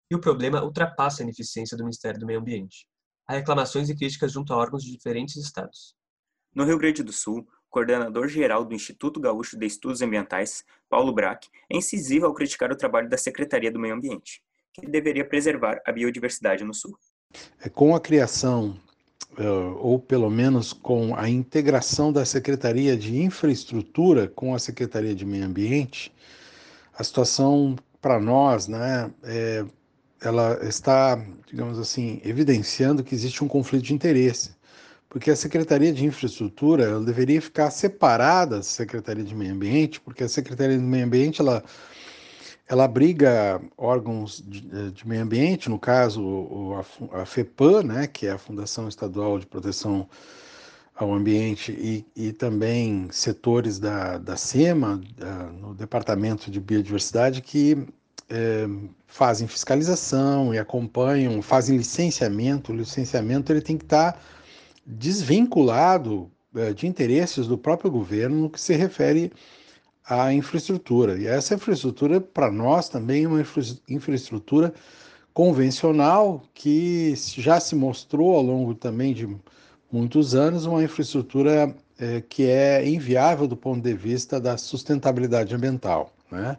E 0.10 0.16
o 0.16 0.20
problema 0.20 0.64
ultrapassa 0.64 1.22
a 1.22 1.24
ineficiência 1.24 1.78
do 1.78 1.84
Ministério 1.84 2.20
do 2.20 2.26
Meio 2.26 2.40
Ambiente. 2.40 2.88
Há 3.28 3.34
reclamações 3.34 3.88
e 3.90 3.96
críticas 3.96 4.32
junto 4.32 4.52
a 4.52 4.58
órgãos 4.58 4.84
de 4.84 4.92
diferentes 4.92 5.36
estados. 5.36 5.96
No 6.56 6.64
Rio 6.64 6.78
Grande 6.78 7.04
do 7.04 7.14
Sul, 7.14 7.48
o 7.78 7.80
coordenador-geral 7.80 8.66
do 8.66 8.74
Instituto 8.74 9.20
Gaúcho 9.20 9.58
de 9.58 9.68
Estudos 9.68 10.02
Ambientais, 10.02 10.64
Paulo 10.90 11.14
Brack, 11.14 11.48
é 11.70 11.78
incisivo 11.78 12.26
ao 12.26 12.34
criticar 12.34 12.72
o 12.72 12.76
trabalho 12.76 13.08
da 13.08 13.18
Secretaria 13.18 13.72
do 13.72 13.80
Meio 13.80 13.94
Ambiente, 13.94 14.42
que 14.74 14.88
deveria 14.88 15.24
preservar 15.24 15.80
a 15.86 15.92
biodiversidade 15.92 16.64
no 16.64 16.74
Sul. 16.74 16.98
É, 17.62 17.70
com 17.70 17.96
a 17.96 18.00
criação, 18.00 18.76
eh, 19.38 19.48
ou 19.80 20.00
pelo 20.00 20.30
menos 20.30 20.74
com 20.74 21.16
a 21.16 21.30
integração 21.30 22.12
da 22.12 22.26
Secretaria 22.26 22.98
de 22.98 23.22
Infraestrutura 23.22 24.28
com 24.28 24.56
a 24.56 24.60
Secretaria 24.60 25.14
de 25.14 25.26
Meio 25.26 25.46
Ambiente, 25.46 26.12
a 26.98 27.04
situação 27.04 27.76
para 28.02 28.20
nós 28.20 28.68
né, 28.68 29.12
é, 29.24 29.64
ela 30.20 30.58
está, 30.68 31.24
digamos 31.46 31.78
assim, 31.78 32.20
evidenciando 32.26 33.04
que 33.04 33.14
existe 33.14 33.44
um 33.44 33.48
conflito 33.48 33.84
de 33.84 33.94
interesse, 33.94 34.57
porque 35.10 35.32
a 35.32 35.36
Secretaria 35.36 35.94
de 35.94 36.06
Infraestrutura 36.06 37.00
deveria 37.00 37.42
ficar 37.42 37.72
separada 37.72 38.58
da 38.58 38.64
Secretaria 38.64 39.24
de 39.24 39.36
Meio 39.36 39.54
Ambiente, 39.54 40.02
porque 40.02 40.24
a 40.24 40.30
Secretaria 40.30 40.78
de 40.78 40.84
Meio 40.84 41.06
Ambiente 41.06 41.42
ela 41.42 41.64
ela 42.70 42.84
abriga 42.84 43.62
órgãos 43.78 44.44
de, 44.46 44.68
eh, 44.74 44.92
de 44.92 45.08
meio 45.08 45.22
ambiente, 45.22 45.70
no 45.70 45.80
caso 45.80 46.84
a, 47.14 47.22
a 47.22 47.26
FEPAM, 47.26 47.84
né, 47.84 48.08
que 48.08 48.28
é 48.28 48.32
a 48.32 48.38
Fundação 48.38 48.90
Estadual 48.90 49.40
de 49.40 49.46
Proteção 49.46 50.08
ao 50.94 51.14
Ambiente, 51.14 51.72
e, 51.72 52.06
e 52.14 52.34
também 52.34 53.08
setores 53.10 53.80
da, 53.80 54.18
da 54.18 54.36
SEMA, 54.36 55.02
da, 55.16 55.46
no 55.46 55.74
Departamento 55.74 56.52
de 56.52 56.60
Biodiversidade, 56.60 57.42
que 57.42 57.88
é, 58.30 58.68
fazem 59.06 59.48
fiscalização 59.48 60.54
e 60.54 60.60
acompanham, 60.60 61.42
fazem 61.42 61.78
licenciamento. 61.78 62.74
O 62.74 62.76
licenciamento 62.76 63.54
ele 63.54 63.62
tem 63.62 63.78
que 63.78 63.86
estar 63.86 64.20
desvinculado 64.88 66.32
é, 66.56 66.72
de 66.72 66.88
interesses 66.88 67.46
do 67.46 67.58
próprio 67.58 67.92
governo 67.92 68.38
no 68.44 68.50
que 68.50 68.60
se 68.60 68.74
refere 68.74 69.34
à 70.10 70.34
infraestrutura. 70.34 71.18
E 71.18 71.28
essa 71.28 71.56
infraestrutura, 71.56 72.22
para 72.22 72.50
nós, 72.50 72.88
também 72.88 73.26
é 73.26 73.28
uma 73.28 73.42
infra 73.42 73.62
infraestrutura 73.90 74.74
convencional 75.34 76.42
que 76.54 77.14
já 77.16 77.60
se 77.60 77.76
mostrou 77.76 78.34
ao 78.34 78.42
longo 78.42 78.74
também 78.74 79.14
de 79.14 79.28
muitos 79.92 80.34
anos 80.34 80.66
uma 80.66 80.84
infraestrutura 80.84 81.76
é, 82.00 82.22
que 82.22 82.50
é 82.50 82.88
inviável 82.88 83.48
do 83.48 83.58
ponto 83.58 83.82
de 83.82 83.94
vista 83.94 84.40
da 84.40 84.58
sustentabilidade 84.58 85.54
ambiental. 85.54 86.14
Né? 86.32 86.58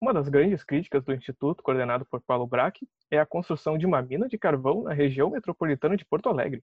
Uma 0.00 0.14
das 0.14 0.28
grandes 0.28 0.64
críticas 0.64 1.04
do 1.04 1.12
Instituto, 1.12 1.62
coordenado 1.62 2.04
por 2.04 2.20
Paulo 2.20 2.46
Braque, 2.46 2.88
é 3.10 3.18
a 3.18 3.26
construção 3.26 3.76
de 3.76 3.84
uma 3.84 4.00
mina 4.00 4.28
de 4.28 4.38
carvão 4.38 4.84
na 4.84 4.92
região 4.92 5.30
metropolitana 5.30 5.96
de 5.96 6.04
Porto 6.04 6.28
Alegre. 6.28 6.62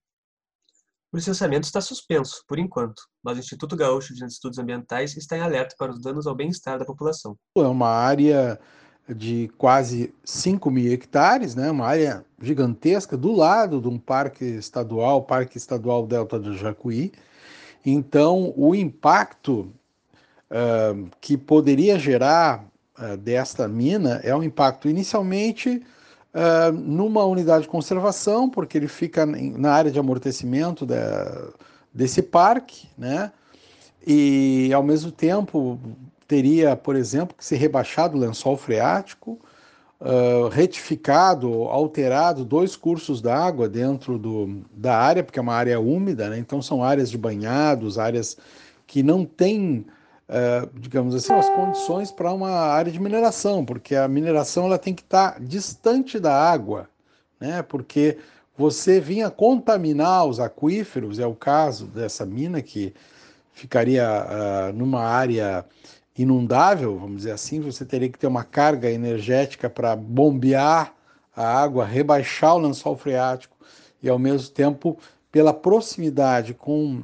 O 1.12 1.16
licenciamento 1.16 1.66
está 1.66 1.80
suspenso, 1.80 2.44
por 2.46 2.56
enquanto, 2.58 3.02
mas 3.22 3.36
o 3.36 3.40
Instituto 3.40 3.74
Gaúcho 3.76 4.14
de 4.14 4.24
Estudos 4.24 4.58
Ambientais 4.58 5.16
está 5.16 5.36
em 5.36 5.40
alerta 5.40 5.74
para 5.76 5.90
os 5.90 6.00
danos 6.00 6.24
ao 6.24 6.36
bem-estar 6.36 6.78
da 6.78 6.84
população. 6.84 7.36
É 7.56 7.62
uma 7.62 7.88
área 7.88 8.60
de 9.08 9.50
quase 9.58 10.14
5 10.24 10.70
mil 10.70 10.92
hectares, 10.92 11.56
né? 11.56 11.68
uma 11.68 11.86
área 11.86 12.24
gigantesca, 12.40 13.16
do 13.16 13.32
lado 13.32 13.80
de 13.80 13.88
um 13.88 13.98
parque 13.98 14.44
estadual, 14.44 15.22
Parque 15.22 15.58
Estadual 15.58 16.06
Delta 16.06 16.38
do 16.38 16.56
Jacuí. 16.56 17.12
Então, 17.84 18.52
o 18.56 18.72
impacto 18.72 19.72
uh, 20.48 21.10
que 21.20 21.36
poderia 21.36 21.98
gerar 21.98 22.64
uh, 22.98 23.16
desta 23.16 23.66
mina 23.66 24.20
é 24.22 24.34
um 24.34 24.44
impacto 24.44 24.88
inicialmente 24.88 25.82
uh, 26.34 26.72
numa 26.72 27.24
unidade 27.24 27.62
de 27.62 27.68
conservação, 27.68 28.48
porque 28.48 28.78
ele 28.78 28.88
fica 28.88 29.24
na 29.26 29.72
área 29.72 29.90
de 29.90 29.98
amortecimento 29.98 30.86
da, 30.86 31.48
desse 31.92 32.22
parque, 32.22 32.88
né? 32.96 33.32
E 34.06 34.72
ao 34.72 34.82
mesmo 34.82 35.10
tempo 35.12 35.78
teria, 36.26 36.76
por 36.76 36.96
exemplo, 36.96 37.36
que 37.36 37.44
ser 37.44 37.56
rebaixado 37.56 38.16
o 38.16 38.20
lençol 38.20 38.56
freático, 38.56 39.38
uh, 40.00 40.48
retificado, 40.48 41.64
alterado 41.64 42.44
dois 42.44 42.76
cursos 42.76 43.20
d'água 43.20 43.68
dentro 43.68 44.18
do, 44.18 44.62
da 44.72 44.96
área, 44.96 45.22
porque 45.22 45.38
é 45.38 45.42
uma 45.42 45.54
área 45.54 45.78
úmida, 45.78 46.30
né? 46.30 46.38
então 46.38 46.62
são 46.62 46.82
áreas 46.82 47.10
de 47.10 47.18
banhados, 47.18 47.98
áreas 47.98 48.36
que 48.86 49.02
não 49.02 49.24
têm 49.24 49.84
uh, 50.30 50.70
digamos 50.78 51.14
assim, 51.14 51.32
as 51.32 51.48
condições 51.50 52.12
para 52.12 52.32
uma 52.32 52.50
área 52.50 52.90
de 52.90 53.00
mineração, 53.00 53.64
porque 53.64 53.96
a 53.96 54.06
mineração 54.06 54.66
ela 54.66 54.78
tem 54.78 54.94
que 54.94 55.02
estar 55.02 55.32
tá 55.32 55.38
distante 55.40 56.18
da 56.18 56.32
água, 56.32 56.88
né? 57.38 57.62
Porque 57.62 58.16
você 58.56 59.00
vinha 59.00 59.30
contaminar 59.30 60.26
os 60.26 60.38
aquíferos, 60.38 61.18
é 61.18 61.26
o 61.26 61.34
caso 61.34 61.86
dessa 61.86 62.24
mina 62.24 62.62
que 62.62 62.94
ficaria 63.52 64.06
uh, 64.06 64.72
numa 64.72 65.02
área 65.02 65.64
inundável, 66.16 66.98
vamos 66.98 67.18
dizer 67.18 67.32
assim, 67.32 67.60
você 67.60 67.84
teria 67.84 68.08
que 68.08 68.18
ter 68.18 68.26
uma 68.26 68.44
carga 68.44 68.90
energética 68.90 69.68
para 69.68 69.96
bombear 69.96 70.94
a 71.34 71.44
água, 71.44 71.84
rebaixar 71.84 72.56
o 72.56 72.58
lençol 72.58 72.96
freático 72.96 73.56
e 74.02 74.08
ao 74.08 74.18
mesmo 74.18 74.50
tempo 74.50 74.98
pela 75.32 75.54
proximidade 75.54 76.52
com 76.52 77.02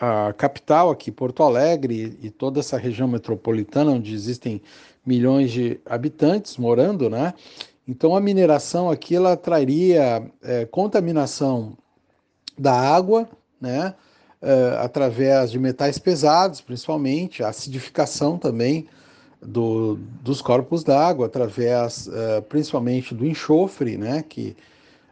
a 0.00 0.32
capital 0.32 0.90
aqui, 0.90 1.10
Porto 1.10 1.42
Alegre, 1.42 2.16
e 2.22 2.30
toda 2.30 2.60
essa 2.60 2.78
região 2.78 3.08
metropolitana, 3.08 3.90
onde 3.90 4.14
existem 4.14 4.62
milhões 5.04 5.50
de 5.50 5.80
habitantes 5.84 6.56
morando, 6.56 7.10
né? 7.10 7.34
Então 7.86 8.14
a 8.14 8.20
mineração 8.20 8.90
aqui 8.90 9.16
ela 9.16 9.36
traria 9.36 10.22
é, 10.42 10.66
contaminação 10.66 11.76
da 12.56 12.72
água, 12.72 13.28
né? 13.60 13.94
É, 14.40 14.78
através 14.78 15.50
de 15.50 15.58
metais 15.58 15.98
pesados, 15.98 16.60
principalmente, 16.60 17.42
acidificação 17.42 18.38
também 18.38 18.86
do, 19.42 19.98
dos 20.22 20.40
corpos 20.40 20.84
d'água, 20.84 21.26
através 21.26 22.08
é, 22.08 22.40
principalmente 22.42 23.14
do 23.14 23.26
enxofre, 23.26 23.96
né? 23.96 24.24
Que 24.28 24.56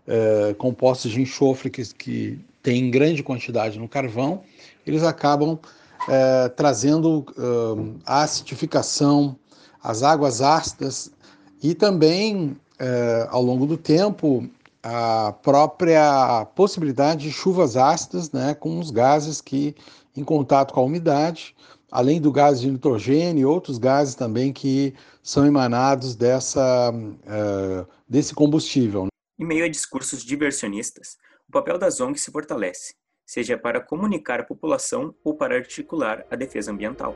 é, 0.06 0.54
compostos 0.54 1.10
de 1.10 1.20
enxofre 1.20 1.70
que, 1.70 1.82
que 1.94 2.38
tem 2.62 2.88
grande 2.90 3.22
quantidade 3.22 3.78
no 3.78 3.88
carvão 3.88 4.42
eles 4.86 5.02
acabam 5.02 5.58
é, 6.08 6.48
trazendo 6.50 7.26
uh, 7.36 7.98
acidificação, 8.06 9.36
as 9.82 10.02
águas 10.02 10.40
ácidas 10.40 11.10
e 11.62 11.74
também, 11.74 12.56
é, 12.78 13.26
ao 13.30 13.42
longo 13.42 13.66
do 13.66 13.76
tempo, 13.76 14.48
a 14.82 15.32
própria 15.42 16.44
possibilidade 16.54 17.24
de 17.24 17.32
chuvas 17.32 17.76
ácidas, 17.76 18.30
né, 18.30 18.54
com 18.54 18.78
os 18.78 18.90
gases 18.90 19.40
que, 19.40 19.74
em 20.16 20.22
contato 20.22 20.74
com 20.74 20.80
a 20.80 20.84
umidade, 20.84 21.56
além 21.90 22.20
do 22.20 22.30
gás 22.30 22.60
de 22.60 22.70
nitrogênio 22.70 23.42
e 23.42 23.44
outros 23.44 23.78
gases 23.78 24.14
também 24.14 24.52
que 24.52 24.94
são 25.22 25.46
emanados 25.46 26.14
dessa, 26.14 26.92
uh, 26.92 27.86
desse 28.08 28.34
combustível. 28.34 29.08
Em 29.38 29.44
meio 29.44 29.64
a 29.64 29.68
discursos 29.68 30.22
diversionistas, 30.24 31.16
o 31.48 31.52
papel 31.52 31.78
das 31.78 32.00
ONGs 32.00 32.22
se 32.22 32.30
fortalece 32.30 32.94
seja 33.26 33.58
para 33.58 33.80
comunicar 33.80 34.40
à 34.40 34.44
população 34.44 35.14
ou 35.24 35.34
para 35.34 35.56
articular 35.56 36.24
a 36.30 36.36
defesa 36.36 36.70
ambiental. 36.70 37.14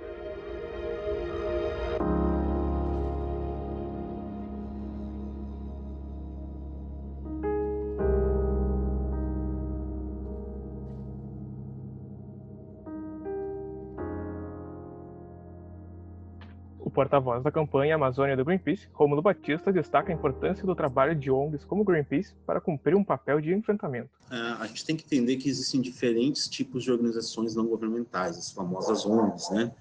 Porta-voz 17.01 17.43
da 17.43 17.51
campanha 17.51 17.95
Amazônia 17.95 18.37
do 18.37 18.45
Greenpeace, 18.45 18.87
Romulo 18.93 19.23
Batista, 19.23 19.73
destaca 19.73 20.13
a 20.13 20.15
importância 20.15 20.67
do 20.67 20.75
trabalho 20.75 21.15
de 21.15 21.31
ONGs 21.31 21.65
como 21.65 21.83
Greenpeace 21.83 22.35
para 22.45 22.61
cumprir 22.61 22.95
um 22.95 23.03
papel 23.03 23.41
de 23.41 23.55
enfrentamento. 23.55 24.11
É, 24.31 24.37
a 24.37 24.67
gente 24.67 24.85
tem 24.85 24.95
que 24.95 25.05
entender 25.05 25.39
que 25.39 25.49
existem 25.49 25.81
diferentes 25.81 26.47
tipos 26.47 26.85
de 26.85 26.93
organizações 26.93 27.55
não 27.55 27.67
governamentais, 27.67 28.37
as 28.37 28.53
famosas 28.53 29.07
ONGs, 29.07 29.49
né? 29.51 29.73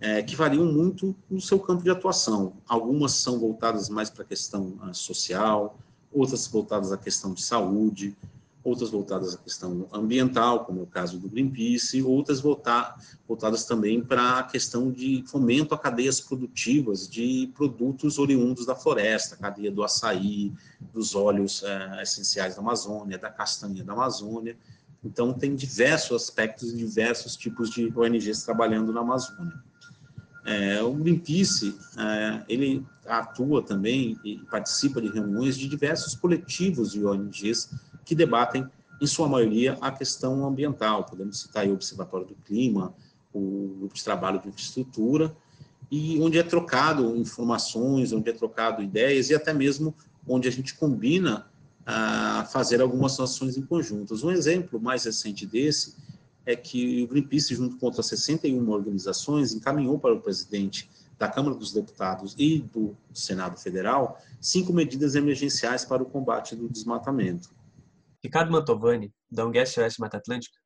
É, 0.00 0.22
que 0.22 0.34
variam 0.34 0.64
muito 0.64 1.14
no 1.30 1.42
seu 1.42 1.60
campo 1.60 1.82
de 1.82 1.90
atuação. 1.90 2.54
Algumas 2.66 3.12
são 3.12 3.38
voltadas 3.38 3.90
mais 3.90 4.08
para 4.08 4.22
a 4.22 4.26
questão 4.26 4.78
uh, 4.82 4.94
social, 4.94 5.78
outras 6.10 6.48
voltadas 6.48 6.90
à 6.90 6.96
questão 6.96 7.34
de 7.34 7.42
saúde, 7.42 8.16
outras 8.64 8.90
voltadas 8.90 9.34
à 9.34 9.38
questão 9.38 9.88
ambiental, 9.92 10.64
como 10.64 10.80
é 10.80 10.82
o 10.82 10.86
caso 10.86 11.18
do 11.18 11.28
Greenpeace, 11.28 12.02
outras 12.02 12.40
voltadas 12.40 13.64
também 13.64 14.00
para 14.00 14.38
a 14.38 14.42
questão 14.44 14.90
de 14.90 15.24
fomento 15.26 15.74
a 15.74 15.78
cadeias 15.78 16.20
produtivas 16.20 17.08
de 17.08 17.50
produtos 17.54 18.18
oriundos 18.18 18.64
da 18.64 18.76
floresta, 18.76 19.36
cadeia 19.36 19.70
do 19.70 19.82
açaí, 19.82 20.52
dos 20.92 21.14
óleos 21.14 21.62
é, 21.64 22.02
essenciais 22.02 22.54
da 22.54 22.60
Amazônia, 22.60 23.18
da 23.18 23.30
castanha 23.30 23.82
da 23.82 23.92
Amazônia. 23.92 24.56
Então, 25.04 25.32
tem 25.32 25.56
diversos 25.56 26.22
aspectos 26.22 26.72
e 26.72 26.76
diversos 26.76 27.36
tipos 27.36 27.68
de 27.68 27.92
ONGs 27.96 28.44
trabalhando 28.44 28.92
na 28.92 29.00
Amazônia. 29.00 29.60
É, 30.44 30.82
o 30.82 30.92
Greenpeace, 30.92 31.76
é, 31.96 32.44
ele 32.48 32.84
atua 33.06 33.62
também 33.62 34.18
e 34.24 34.38
participa 34.50 35.00
de 35.00 35.08
reuniões 35.08 35.58
de 35.58 35.68
diversos 35.68 36.14
coletivos 36.14 36.92
de 36.92 37.04
ONGs 37.04 37.70
que 38.04 38.14
debatem, 38.14 38.66
em 39.00 39.06
sua 39.06 39.28
maioria, 39.28 39.76
a 39.80 39.90
questão 39.90 40.46
ambiental. 40.46 41.04
Podemos 41.04 41.40
citar 41.40 41.66
o 41.66 41.72
Observatório 41.72 42.26
do 42.26 42.34
Clima, 42.34 42.94
o 43.32 43.76
Grupo 43.78 43.94
de 43.94 44.04
Trabalho 44.04 44.40
de 44.40 44.48
Infraestrutura, 44.48 45.34
e 45.90 46.20
onde 46.20 46.38
é 46.38 46.42
trocado 46.42 47.16
informações, 47.16 48.12
onde 48.12 48.30
é 48.30 48.32
trocado 48.32 48.82
ideias 48.82 49.28
e 49.28 49.34
até 49.34 49.52
mesmo 49.52 49.94
onde 50.26 50.48
a 50.48 50.52
gente 50.52 50.74
combina 50.74 51.46
a 51.84 52.48
fazer 52.52 52.80
algumas 52.80 53.18
ações 53.18 53.56
em 53.56 53.62
conjuntos. 53.62 54.22
Um 54.22 54.30
exemplo 54.30 54.80
mais 54.80 55.04
recente 55.04 55.46
desse 55.46 55.96
é 56.46 56.56
que 56.56 57.02
o 57.02 57.08
Greenpeace, 57.08 57.54
junto 57.54 57.76
com 57.76 57.86
outras 57.86 58.06
61 58.06 58.68
organizações, 58.70 59.52
encaminhou 59.52 59.98
para 59.98 60.14
o 60.14 60.20
presidente 60.20 60.88
da 61.18 61.28
Câmara 61.28 61.56
dos 61.56 61.72
Deputados 61.72 62.34
e 62.38 62.60
do 62.60 62.96
Senado 63.12 63.58
Federal 63.58 64.20
cinco 64.40 64.72
medidas 64.72 65.14
emergenciais 65.14 65.84
para 65.84 66.02
o 66.02 66.06
combate 66.06 66.56
do 66.56 66.68
desmatamento. 66.68 67.50
Ricardo 68.22 68.52
Mantovani, 68.52 69.12
da 69.30 69.44
UNG 69.44 69.66
SOS 69.66 69.96
Mata 69.98 70.16
Atlântica, 70.16 70.56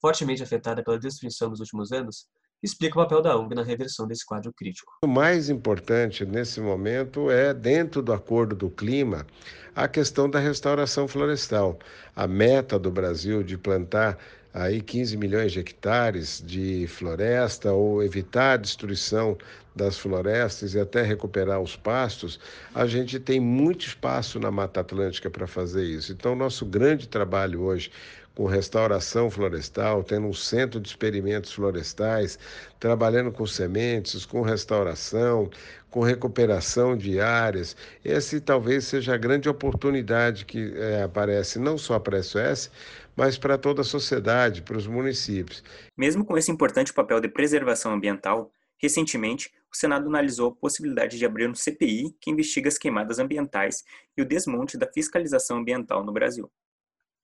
fortemente 0.00 0.42
afetada 0.42 0.82
pela 0.82 0.98
destruição 0.98 1.48
nos 1.48 1.60
últimos 1.60 1.92
anos, 1.92 2.26
explica 2.62 2.98
o 2.98 3.02
papel 3.02 3.22
da 3.22 3.36
ONG 3.36 3.54
na 3.54 3.62
reversão 3.62 4.06
desse 4.06 4.24
quadro 4.24 4.52
crítico. 4.52 4.90
O 5.04 5.06
mais 5.06 5.48
importante 5.48 6.24
nesse 6.24 6.60
momento 6.60 7.30
é, 7.30 7.52
dentro 7.52 8.02
do 8.02 8.12
Acordo 8.12 8.56
do 8.56 8.70
Clima, 8.70 9.26
a 9.74 9.86
questão 9.86 10.28
da 10.28 10.38
restauração 10.38 11.06
florestal. 11.06 11.78
A 12.16 12.26
meta 12.26 12.78
do 12.78 12.90
Brasil 12.90 13.42
de 13.42 13.58
plantar 13.58 14.18
aí 14.52 14.80
15 14.80 15.16
milhões 15.16 15.52
de 15.52 15.60
hectares 15.60 16.42
de 16.44 16.86
floresta 16.86 17.72
ou 17.72 18.02
evitar 18.02 18.52
a 18.52 18.56
destruição 18.56 19.36
das 19.74 19.98
florestas 19.98 20.74
e 20.74 20.80
até 20.80 21.02
recuperar 21.02 21.60
os 21.60 21.76
pastos, 21.76 22.38
a 22.74 22.86
gente 22.86 23.18
tem 23.18 23.40
muito 23.40 23.86
espaço 23.86 24.38
na 24.38 24.50
Mata 24.50 24.80
Atlântica 24.80 25.28
para 25.28 25.46
fazer 25.46 25.84
isso. 25.84 26.12
Então, 26.12 26.34
nosso 26.34 26.64
grande 26.64 27.08
trabalho 27.08 27.62
hoje 27.62 27.90
com 28.34 28.46
restauração 28.46 29.30
florestal, 29.30 30.02
tendo 30.02 30.26
um 30.26 30.32
centro 30.32 30.80
de 30.80 30.88
experimentos 30.88 31.52
florestais, 31.52 32.38
trabalhando 32.80 33.30
com 33.30 33.46
sementes, 33.46 34.26
com 34.26 34.42
restauração, 34.42 35.48
com 35.88 36.00
recuperação 36.00 36.96
de 36.96 37.20
áreas. 37.20 37.76
Essa 38.04 38.40
talvez 38.40 38.84
seja 38.84 39.14
a 39.14 39.16
grande 39.16 39.48
oportunidade 39.48 40.44
que 40.44 40.74
é, 40.76 41.02
aparece 41.04 41.60
não 41.60 41.78
só 41.78 42.00
para 42.00 42.18
a 42.18 42.22
SOS, 42.22 42.70
mas 43.16 43.38
para 43.38 43.56
toda 43.56 43.82
a 43.82 43.84
sociedade, 43.84 44.62
para 44.62 44.76
os 44.76 44.88
municípios. 44.88 45.62
Mesmo 45.96 46.24
com 46.24 46.36
esse 46.36 46.50
importante 46.50 46.92
papel 46.92 47.20
de 47.20 47.28
preservação 47.28 47.92
ambiental, 47.92 48.50
recentemente 48.78 49.50
o 49.72 49.76
Senado 49.76 50.06
analisou 50.06 50.50
a 50.50 50.54
possibilidade 50.54 51.18
de 51.18 51.26
abrir 51.26 51.48
um 51.48 51.54
CPI 51.54 52.16
que 52.20 52.30
investiga 52.30 52.68
as 52.68 52.78
queimadas 52.78 53.18
ambientais 53.18 53.82
e 54.16 54.22
o 54.22 54.24
desmonte 54.24 54.78
da 54.78 54.86
fiscalização 54.86 55.58
ambiental 55.58 56.04
no 56.04 56.12
Brasil. 56.12 56.50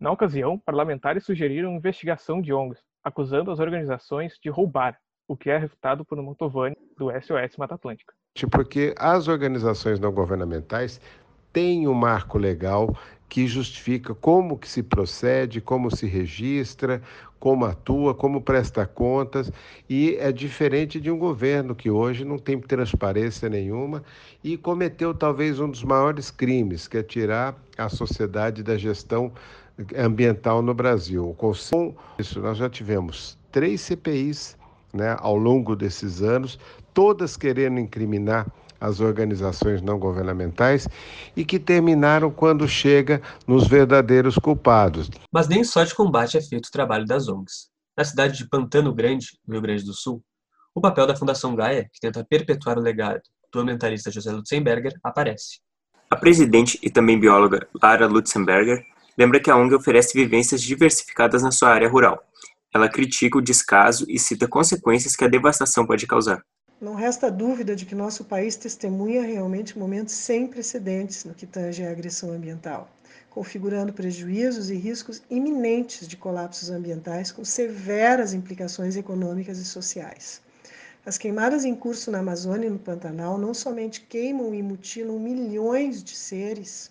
Na 0.01 0.11
ocasião, 0.11 0.59
parlamentares 0.59 1.25
sugeriram 1.25 1.77
investigação 1.77 2.41
de 2.41 2.53
ONGs, 2.53 2.81
acusando 3.05 3.51
as 3.51 3.61
organizações 3.61 4.39
de 4.43 4.49
roubar, 4.49 4.99
o 5.29 5.37
que 5.37 5.49
é 5.49 5.59
refutado 5.59 6.05
por 6.05 6.19
um 6.19 6.23
Motovani 6.23 6.77
do 6.99 7.11
SOS 7.11 7.57
Mata 7.57 7.77
Atlântica. 7.77 8.13
Porque 8.51 8.95
as 8.99 9.29
organizações 9.29 10.01
não 10.01 10.11
governamentais 10.11 11.01
têm 11.53 11.87
um 11.87 11.95
marco 11.95 12.39
legal 12.39 12.97
que 13.31 13.47
justifica 13.47 14.13
como 14.13 14.59
que 14.59 14.69
se 14.69 14.83
procede, 14.83 15.61
como 15.61 15.89
se 15.89 16.05
registra, 16.05 17.01
como 17.39 17.65
atua, 17.65 18.13
como 18.13 18.43
presta 18.43 18.85
contas, 18.85 19.51
e 19.89 20.17
é 20.17 20.33
diferente 20.33 21.01
de 21.01 21.11
um 21.13 21.17
governo 21.17 21.75
que 21.75 21.89
hoje 21.89 22.25
não 22.25 22.37
tem 22.37 22.59
transparência 22.59 23.49
nenhuma 23.49 24.03
e 24.43 24.59
cometeu 24.59 25.15
talvez 25.15 25.61
um 25.61 25.71
dos 25.71 25.85
maiores 25.85 26.29
crimes, 26.31 26.89
que 26.89 26.99
é 26.99 27.03
tirar 27.05 27.57
a 27.79 27.89
sociedade 27.89 28.65
da 28.65 28.77
gestão 28.77 29.33
ambiental 29.97 30.61
no 30.61 30.75
Brasil. 30.75 31.33
Com 31.39 31.53
isso, 32.19 32.41
nós 32.41 32.59
já 32.59 32.69
tivemos 32.69 33.39
três 33.53 33.81
CPIs 33.81 34.59
né, 34.93 35.17
ao 35.21 35.37
longo 35.37 35.77
desses 35.77 36.21
anos, 36.21 36.59
todas 36.93 37.37
querendo 37.37 37.79
incriminar 37.79 38.47
as 38.81 39.01
organizações 39.01 39.83
não 39.83 39.99
governamentais 39.99 40.89
e 41.37 41.45
que 41.45 41.59
terminaram 41.59 42.31
quando 42.31 42.67
chega 42.67 43.21
nos 43.47 43.69
verdadeiros 43.69 44.37
culpados. 44.37 45.11
Mas 45.31 45.47
nem 45.47 45.63
só 45.63 45.85
de 45.85 45.95
combate 45.95 46.39
é 46.39 46.41
feito 46.41 46.67
o 46.67 46.73
trabalho 46.73 47.05
das 47.05 47.29
ONGs. 47.29 47.69
Na 47.97 48.05
cidade 48.05 48.39
de 48.39 48.49
Pantano 48.49 48.95
Grande, 48.95 49.39
no 49.47 49.55
Rio 49.55 49.63
Grande 49.63 49.85
do 49.85 49.93
Sul, 49.93 50.23
o 50.75 50.81
papel 50.81 51.07
da 51.07 51.17
Fundação 51.17 51.55
Gaia, 51.55 51.89
que 51.93 52.01
tenta 52.01 52.25
perpetuar 52.25 52.79
o 52.79 52.81
legado 52.81 53.21
do 53.53 53.61
ambientalista 53.61 54.11
José 54.11 54.31
Lutzenberger, 54.31 54.95
aparece. 55.03 55.61
A 56.09 56.17
presidente 56.17 56.79
e 56.83 56.91
também 56.91 57.19
bióloga 57.19 57.69
Lara 57.81 58.07
Lutzenberger 58.07 58.85
lembra 59.19 59.41
que 59.41 59.51
a 59.51 59.57
ONG 59.57 59.75
oferece 59.75 60.17
vivências 60.17 60.63
diversificadas 60.63 61.43
na 61.43 61.51
sua 61.51 61.71
área 61.71 61.89
rural. 61.89 62.23
Ela 62.73 62.89
critica 62.89 63.37
o 63.37 63.43
descaso 63.43 64.07
e 64.09 64.19
cita 64.19 64.49
consequências 64.49 65.17
que 65.17 65.25
a 65.25 65.29
devastação 65.29 65.87
pode 65.87 66.07
causar. 66.07 66.43
Não 66.81 66.95
resta 66.95 67.31
dúvida 67.31 67.77
de 67.77 67.85
que 67.85 67.95
nosso 67.95 68.25
país 68.25 68.57
testemunha 68.57 69.21
realmente 69.21 69.79
momentos 69.79 70.15
sem 70.15 70.47
precedentes 70.47 71.27
no 71.27 71.35
que 71.35 71.47
tange 71.47 71.85
à 71.85 71.91
agressão 71.91 72.31
ambiental, 72.31 72.89
configurando 73.29 73.93
prejuízos 73.93 74.71
e 74.71 74.77
riscos 74.77 75.23
iminentes 75.29 76.09
de 76.09 76.17
colapsos 76.17 76.71
ambientais 76.71 77.31
com 77.31 77.45
severas 77.45 78.33
implicações 78.33 78.97
econômicas 78.97 79.59
e 79.59 79.65
sociais. 79.67 80.41
As 81.05 81.19
queimadas 81.19 81.67
em 81.67 81.75
curso 81.75 82.11
na 82.11 82.21
Amazônia 82.21 82.69
e 82.69 82.71
no 82.71 82.79
Pantanal 82.79 83.37
não 83.37 83.53
somente 83.53 84.01
queimam 84.01 84.55
e 84.55 84.63
mutilam 84.63 85.19
milhões 85.19 86.03
de 86.03 86.17
seres, 86.17 86.91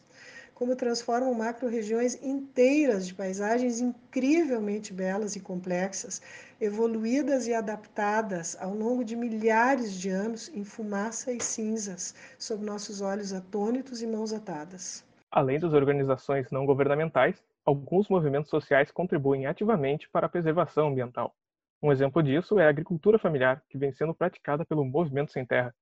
como 0.60 0.76
transformam 0.76 1.34
macro-regiões 1.34 2.22
inteiras 2.22 3.08
de 3.08 3.13
paisagens 3.13 3.80
incrivelmente 3.80 4.93
belas 4.93 5.38
e 5.38 5.39
complexas, 5.39 6.22
evoluídas 6.60 7.48
e 7.48 7.54
adaptadas 7.54 8.58
ao 8.60 8.76
longo 8.76 9.06
de 9.06 9.15
milhares 9.15 9.93
de 9.98 10.10
anos 10.10 10.50
em 10.54 10.65
fumaça 10.65 11.32
e 11.32 11.41
cinzas, 11.41 12.13
sob 12.38 12.65
nossos 12.65 13.00
olhos 13.00 13.32
atônitos 13.32 14.02
e 14.02 14.08
mãos 14.08 14.34
atadas. 14.34 15.02
Além 15.32 15.62
das 15.62 15.72
organizações 15.72 16.52
não 16.52 16.65
governamentais, 16.65 17.41
alguns 17.65 18.10
movimentos 18.10 18.50
sociais 18.50 18.91
contribuem 18.91 19.45
ativamente 19.45 20.10
para 20.10 20.26
a 20.26 20.30
preservação 20.30 20.89
ambiental. 20.89 21.34
Um 21.82 21.89
exemplo 21.89 22.22
disso 22.22 22.60
é 22.60 22.65
a 22.65 22.69
agricultura 22.69 23.17
familiar, 23.17 23.63
que 23.69 23.78
vem 23.78 23.93
sendo 23.93 24.13
praticada 24.13 24.65
pelo 24.65 24.84
Movimento 24.84 25.32
Sem 25.32 25.45
Terra, 25.45 25.74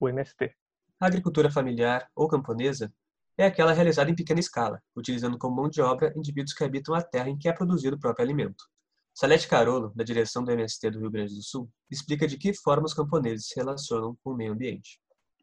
o 0.00 0.08
MST. 0.08 0.54
A 0.98 1.06
agricultura 1.06 1.50
familiar 1.50 2.08
ou 2.16 2.28
camponesa 2.28 2.90
é 3.36 3.46
aquela 3.46 3.72
realizada 3.72 4.10
em 4.10 4.14
pequena 4.14 4.40
escala, 4.40 4.82
utilizando 4.96 5.38
como 5.38 5.56
mão 5.56 5.68
de 5.68 5.80
obra 5.80 6.12
indivíduos 6.16 6.52
que 6.52 6.64
habitam 6.64 6.94
a 6.94 7.02
terra 7.02 7.28
em 7.28 7.38
que 7.38 7.48
é 7.48 7.52
produzido 7.52 7.96
o 7.96 8.00
próprio 8.00 8.24
alimento. 8.24 8.64
Salete 9.14 9.46
Carolo, 9.46 9.92
da 9.94 10.04
direção 10.04 10.42
do 10.42 10.50
MST 10.50 10.90
do 10.90 11.00
Rio 11.00 11.10
Grande 11.10 11.34
do 11.34 11.42
Sul, 11.42 11.68
explica 11.90 12.26
de 12.26 12.38
que 12.38 12.54
forma 12.54 12.86
os 12.86 12.94
camponeses 12.94 13.48
se 13.48 13.56
relacionam 13.56 14.16
com 14.22 14.30
o 14.30 14.36
meio 14.36 14.52
ambiente. 14.52 14.98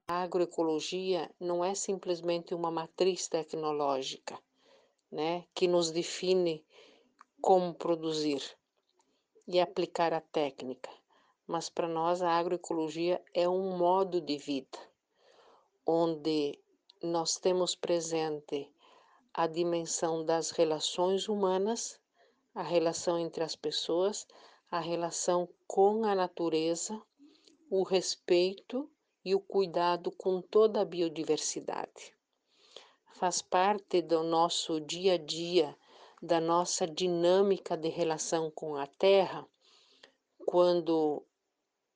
A 0.07 0.23
agroecologia 0.23 1.29
não 1.39 1.63
é 1.63 1.75
simplesmente 1.75 2.55
uma 2.55 2.71
matriz 2.71 3.27
tecnológica, 3.27 4.39
né, 5.11 5.45
que 5.53 5.67
nos 5.67 5.91
define 5.91 6.65
como 7.39 7.73
produzir 7.75 8.41
e 9.47 9.59
aplicar 9.59 10.13
a 10.13 10.21
técnica, 10.21 10.89
mas 11.47 11.69
para 11.69 11.87
nós 11.87 12.21
a 12.21 12.31
agroecologia 12.31 13.21
é 13.33 13.47
um 13.47 13.77
modo 13.77 14.19
de 14.19 14.37
vida, 14.37 14.77
onde 15.85 16.59
nós 17.01 17.37
temos 17.37 17.75
presente 17.75 18.69
a 19.33 19.47
dimensão 19.47 20.25
das 20.25 20.51
relações 20.51 21.29
humanas, 21.29 21.99
a 22.53 22.61
relação 22.61 23.17
entre 23.17 23.43
as 23.43 23.55
pessoas, 23.55 24.27
a 24.69 24.79
relação 24.79 25.47
com 25.65 26.03
a 26.03 26.13
natureza, 26.13 27.01
o 27.69 27.83
respeito 27.83 28.89
e 29.23 29.33
o 29.33 29.39
cuidado 29.39 30.11
com 30.11 30.41
toda 30.41 30.81
a 30.81 30.85
biodiversidade. 30.85 32.13
Faz 33.13 33.41
parte 33.41 34.01
do 34.01 34.23
nosso 34.23 34.81
dia 34.81 35.13
a 35.13 35.17
dia, 35.17 35.77
da 36.21 36.41
nossa 36.41 36.85
dinâmica 36.85 37.77
de 37.77 37.87
relação 37.87 38.51
com 38.51 38.75
a 38.75 38.85
terra, 38.85 39.47
quando 40.45 41.23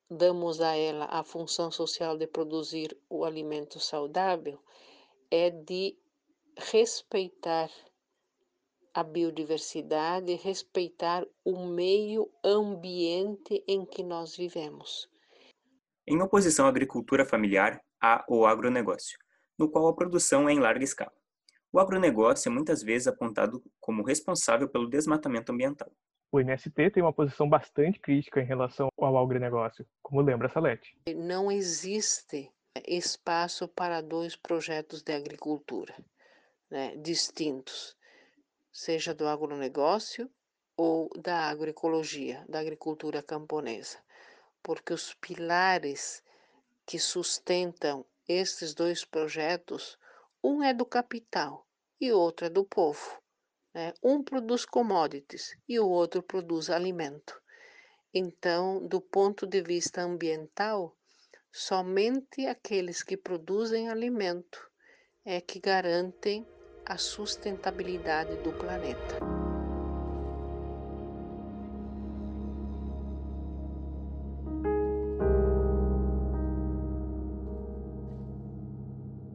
damos 0.09 0.61
a 0.61 0.75
ela 0.75 1.05
a 1.05 1.23
função 1.23 1.71
social 1.71 2.17
de 2.17 2.27
produzir 2.27 2.95
o 3.09 3.25
alimento 3.25 3.79
saudável, 3.79 4.59
é 5.35 5.49
de 5.49 5.97
respeitar 6.55 7.67
a 8.93 9.03
biodiversidade, 9.03 10.35
respeitar 10.35 11.25
o 11.43 11.65
meio 11.65 12.29
ambiente 12.45 13.63
em 13.67 13.83
que 13.83 14.03
nós 14.03 14.37
vivemos. 14.37 15.09
Em 16.05 16.21
oposição 16.21 16.67
à 16.67 16.69
agricultura 16.69 17.25
familiar, 17.25 17.83
há 17.99 18.23
o 18.29 18.45
agronegócio, 18.45 19.17
no 19.57 19.67
qual 19.67 19.87
a 19.87 19.95
produção 19.95 20.47
é 20.47 20.53
em 20.53 20.59
larga 20.59 20.83
escala. 20.83 21.17
O 21.71 21.79
agronegócio 21.79 22.49
é 22.49 22.53
muitas 22.53 22.83
vezes 22.83 23.07
apontado 23.07 23.63
como 23.79 24.03
responsável 24.03 24.69
pelo 24.69 24.87
desmatamento 24.87 25.51
ambiental. 25.51 25.91
O 26.31 26.39
MST 26.39 26.91
tem 26.91 27.01
uma 27.01 27.11
posição 27.11 27.49
bastante 27.49 27.99
crítica 27.99 28.39
em 28.39 28.45
relação 28.45 28.87
ao 28.99 29.17
agronegócio, 29.17 29.83
como 30.03 30.21
lembra 30.21 30.47
Salete. 30.47 30.95
Não 31.15 31.51
existe 31.51 32.51
espaço 32.87 33.67
para 33.67 34.01
dois 34.01 34.35
projetos 34.35 35.01
de 35.01 35.13
agricultura 35.13 35.95
né, 36.73 36.95
distintos, 36.97 37.95
seja 38.71 39.13
do 39.13 39.27
agronegócio 39.27 40.27
ou 40.75 41.07
da 41.15 41.37
agroecologia, 41.49 42.43
da 42.49 42.59
agricultura 42.59 43.21
camponesa, 43.21 43.99
porque 44.63 44.91
os 44.91 45.13
pilares 45.13 46.23
que 46.83 46.97
sustentam 46.97 48.03
estes 48.27 48.73
dois 48.73 49.05
projetos, 49.05 49.99
um 50.43 50.63
é 50.63 50.73
do 50.73 50.83
capital 50.83 51.67
e 52.01 52.11
outro 52.11 52.47
é 52.47 52.49
do 52.49 52.65
povo. 52.65 53.21
Né? 53.71 53.93
Um 54.01 54.23
produz 54.23 54.65
commodities 54.65 55.55
e 55.69 55.79
o 55.79 55.87
outro 55.87 56.23
produz 56.23 56.71
alimento. 56.71 57.39
Então, 58.11 58.85
do 58.87 58.99
ponto 58.99 59.45
de 59.45 59.61
vista 59.61 60.01
ambiental, 60.01 60.97
somente 61.55 62.47
aqueles 62.47 63.03
que 63.03 63.15
produzem 63.15 63.87
alimento 63.87 64.59
é 65.23 65.39
que 65.39 65.59
garantem 65.59 66.47
a 66.83 66.97
sustentabilidade 66.97 68.35
do 68.37 68.51
planeta. 68.53 69.19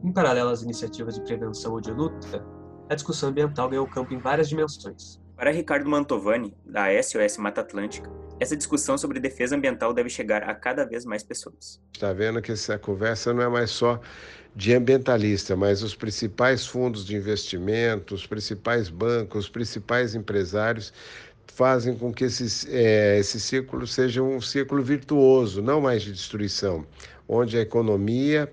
Em 0.03 0.11
paralelo 0.11 0.49
às 0.49 0.61
iniciativas 0.61 1.15
de 1.15 1.21
prevenção 1.21 1.71
ou 1.71 1.79
de 1.79 1.91
luta, 1.91 2.45
a 2.89 2.95
discussão 2.95 3.29
ambiental 3.29 3.69
ganhou 3.69 3.87
campo 3.87 4.13
em 4.13 4.19
várias 4.19 4.49
dimensões. 4.49 5.21
Para 5.37 5.51
Ricardo 5.51 5.89
Mantovani, 5.89 6.53
da 6.65 6.87
SOS 7.01 7.37
Mata 7.37 7.61
Atlântica, 7.61 8.11
essa 8.39 8.55
discussão 8.55 8.97
sobre 8.97 9.19
defesa 9.19 9.55
ambiental 9.55 9.93
deve 9.93 10.09
chegar 10.09 10.43
a 10.43 10.55
cada 10.55 10.85
vez 10.85 11.05
mais 11.05 11.23
pessoas. 11.23 11.79
Está 11.93 12.13
vendo 12.13 12.41
que 12.41 12.51
essa 12.51 12.77
conversa 12.77 13.33
não 13.33 13.43
é 13.43 13.49
mais 13.49 13.69
só 13.69 13.99
de 14.55 14.73
ambientalista, 14.73 15.55
mas 15.55 15.83
os 15.83 15.95
principais 15.95 16.65
fundos 16.65 17.05
de 17.05 17.15
investimento, 17.15 18.15
os 18.15 18.25
principais 18.25 18.89
bancos, 18.89 19.45
os 19.45 19.49
principais 19.49 20.15
empresários 20.15 20.91
fazem 21.47 21.95
com 21.97 22.13
que 22.13 22.25
esse, 22.25 22.69
é, 22.71 23.19
esse 23.19 23.39
ciclo 23.39 23.85
seja 23.85 24.23
um 24.23 24.39
ciclo 24.39 24.81
virtuoso, 24.81 25.61
não 25.61 25.81
mais 25.81 26.03
de 26.03 26.11
destruição, 26.11 26.85
onde 27.27 27.57
a 27.57 27.61
economia, 27.61 28.51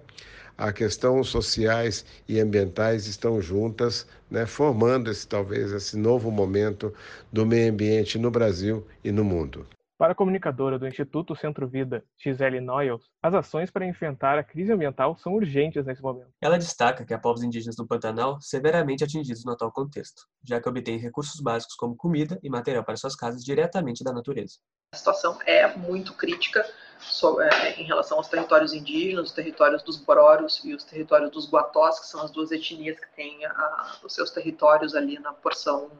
a 0.58 0.72
questão 0.72 1.22
sociais 1.22 2.04
e 2.28 2.40
ambientais 2.40 3.06
estão 3.06 3.40
juntas, 3.40 4.06
né, 4.30 4.46
formando 4.46 5.10
esse 5.10 5.26
talvez 5.26 5.72
esse 5.72 5.96
novo 5.96 6.30
momento 6.30 6.92
do 7.32 7.46
meio 7.46 7.70
ambiente 7.70 8.18
no 8.18 8.30
Brasil 8.30 8.86
e 9.04 9.12
no 9.12 9.22
mundo. 9.22 9.66
Para 9.98 10.12
a 10.12 10.14
comunicadora 10.14 10.78
do 10.78 10.86
Instituto 10.86 11.34
Centro 11.34 11.66
Vida, 11.66 12.04
Gisele 12.18 12.60
Noyles, 12.60 13.00
as 13.22 13.32
ações 13.32 13.70
para 13.70 13.86
enfrentar 13.86 14.38
a 14.38 14.44
crise 14.44 14.70
ambiental 14.70 15.16
são 15.16 15.32
urgentes 15.32 15.86
nesse 15.86 16.02
momento. 16.02 16.28
Ela 16.38 16.58
destaca 16.58 17.02
que 17.02 17.14
há 17.14 17.18
povos 17.18 17.42
indígenas 17.42 17.76
do 17.76 17.86
Pantanal 17.86 18.38
severamente 18.38 19.02
atingidos 19.02 19.42
no 19.42 19.52
atual 19.52 19.72
contexto, 19.72 20.26
já 20.44 20.60
que 20.60 20.68
obtêm 20.68 20.98
recursos 20.98 21.40
básicos 21.40 21.76
como 21.76 21.96
comida 21.96 22.38
e 22.42 22.50
material 22.50 22.84
para 22.84 22.98
suas 22.98 23.16
casas 23.16 23.42
diretamente 23.42 24.04
da 24.04 24.12
natureza. 24.12 24.56
A 24.92 24.98
situação 24.98 25.38
é 25.46 25.66
muito 25.78 26.12
crítica 26.12 26.62
é, 27.40 27.80
em 27.80 27.84
relação 27.84 28.18
aos 28.18 28.28
territórios 28.28 28.74
indígenas, 28.74 29.28
os 29.28 29.32
territórios 29.32 29.82
dos 29.82 29.96
Bororos 29.96 30.62
e 30.62 30.74
os 30.74 30.84
territórios 30.84 31.30
dos 31.30 31.50
Guatós, 31.50 32.00
que 32.00 32.06
são 32.06 32.20
as 32.22 32.30
duas 32.30 32.52
etnias 32.52 33.00
que 33.00 33.16
têm 33.16 33.38
os 34.04 34.12
seus 34.12 34.30
territórios 34.30 34.94
ali 34.94 35.18
na 35.18 35.32
porção 35.32 35.90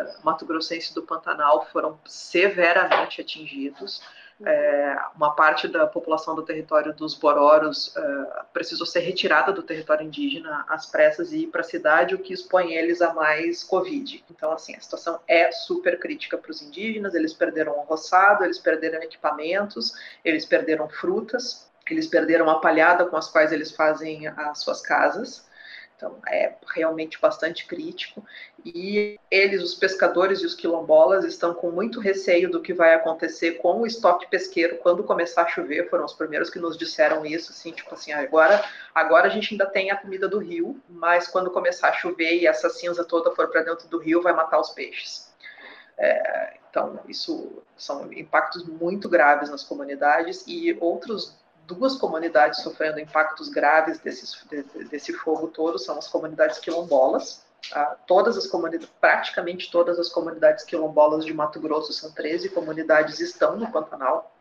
eh, 0.00 0.14
Mato 0.22 0.46
Grossense 0.46 0.94
do 0.94 1.02
Pantanal 1.02 1.66
foram 1.72 1.98
severamente 2.06 3.20
atingidos. 3.20 4.00
É, 4.42 4.96
uma 5.14 5.34
parte 5.34 5.68
da 5.68 5.86
população 5.86 6.34
do 6.34 6.42
território 6.42 6.94
dos 6.94 7.14
Bororos 7.14 7.94
é, 7.94 8.42
precisou 8.54 8.86
ser 8.86 9.00
retirada 9.00 9.52
do 9.52 9.62
território 9.62 10.06
indígena 10.06 10.64
às 10.66 10.86
pressas 10.86 11.30
e 11.30 11.40
ir 11.40 11.46
para 11.48 11.60
a 11.60 11.64
cidade, 11.64 12.14
o 12.14 12.18
que 12.18 12.32
expõe 12.32 12.72
eles 12.72 13.02
a 13.02 13.12
mais 13.12 13.62
Covid. 13.62 14.24
Então, 14.30 14.50
assim, 14.50 14.74
a 14.74 14.80
situação 14.80 15.20
é 15.28 15.52
super 15.52 15.98
crítica 15.98 16.38
para 16.38 16.50
os 16.50 16.62
indígenas. 16.62 17.14
Eles 17.14 17.34
perderam 17.34 17.78
o 17.78 17.82
roçado, 17.82 18.42
eles 18.42 18.58
perderam 18.58 19.02
equipamentos, 19.02 19.92
eles 20.24 20.46
perderam 20.46 20.88
frutas, 20.88 21.70
eles 21.90 22.06
perderam 22.06 22.48
a 22.48 22.60
palhada 22.60 23.04
com 23.04 23.18
as 23.18 23.28
quais 23.28 23.52
eles 23.52 23.72
fazem 23.72 24.26
as 24.26 24.60
suas 24.60 24.80
casas. 24.80 25.49
Então, 26.00 26.16
é 26.26 26.54
realmente 26.74 27.20
bastante 27.20 27.66
crítico. 27.66 28.24
E 28.64 29.20
eles, 29.30 29.62
os 29.62 29.74
pescadores 29.74 30.40
e 30.40 30.46
os 30.46 30.54
quilombolas, 30.54 31.26
estão 31.26 31.52
com 31.52 31.70
muito 31.70 32.00
receio 32.00 32.50
do 32.50 32.62
que 32.62 32.72
vai 32.72 32.94
acontecer 32.94 33.58
com 33.58 33.82
o 33.82 33.86
estoque 33.86 34.26
pesqueiro 34.30 34.78
quando 34.78 35.04
começar 35.04 35.42
a 35.42 35.48
chover. 35.48 35.90
Foram 35.90 36.06
os 36.06 36.14
primeiros 36.14 36.48
que 36.48 36.58
nos 36.58 36.78
disseram 36.78 37.26
isso, 37.26 37.52
assim, 37.52 37.70
tipo 37.70 37.92
assim, 37.92 38.12
agora, 38.12 38.64
agora 38.94 39.26
a 39.26 39.30
gente 39.30 39.52
ainda 39.52 39.66
tem 39.66 39.90
a 39.90 39.96
comida 39.96 40.26
do 40.26 40.38
rio, 40.38 40.80
mas 40.88 41.28
quando 41.28 41.50
começar 41.50 41.90
a 41.90 41.92
chover 41.92 42.40
e 42.40 42.46
essa 42.46 42.70
cinza 42.70 43.04
toda 43.04 43.30
for 43.32 43.48
para 43.48 43.62
dentro 43.62 43.86
do 43.86 43.98
rio, 43.98 44.22
vai 44.22 44.32
matar 44.32 44.58
os 44.58 44.70
peixes. 44.70 45.30
É, 45.98 46.54
então, 46.70 46.98
isso 47.06 47.62
são 47.76 48.10
impactos 48.10 48.64
muito 48.64 49.06
graves 49.06 49.50
nas 49.50 49.62
comunidades 49.62 50.44
e 50.46 50.74
outros 50.80 51.38
duas 51.70 51.96
comunidades 51.96 52.62
sofrendo 52.62 53.00
impactos 53.00 53.48
graves 53.48 53.98
desse, 53.98 54.26
desse 54.90 55.12
fogo 55.12 55.48
todo 55.48 55.78
são 55.78 55.98
as 55.98 56.08
comunidades 56.08 56.58
quilombolas. 56.58 57.44
Tá? 57.70 57.96
Todas 58.06 58.36
as 58.36 58.46
comunidades, 58.46 58.88
praticamente 59.00 59.70
todas 59.70 59.98
as 59.98 60.08
comunidades 60.08 60.64
quilombolas 60.64 61.24
de 61.24 61.32
Mato 61.32 61.60
Grosso, 61.60 61.92
são 61.92 62.12
13 62.12 62.50
comunidades, 62.50 63.20
estão 63.20 63.56
no 63.56 63.70
Pantanal. 63.70 64.34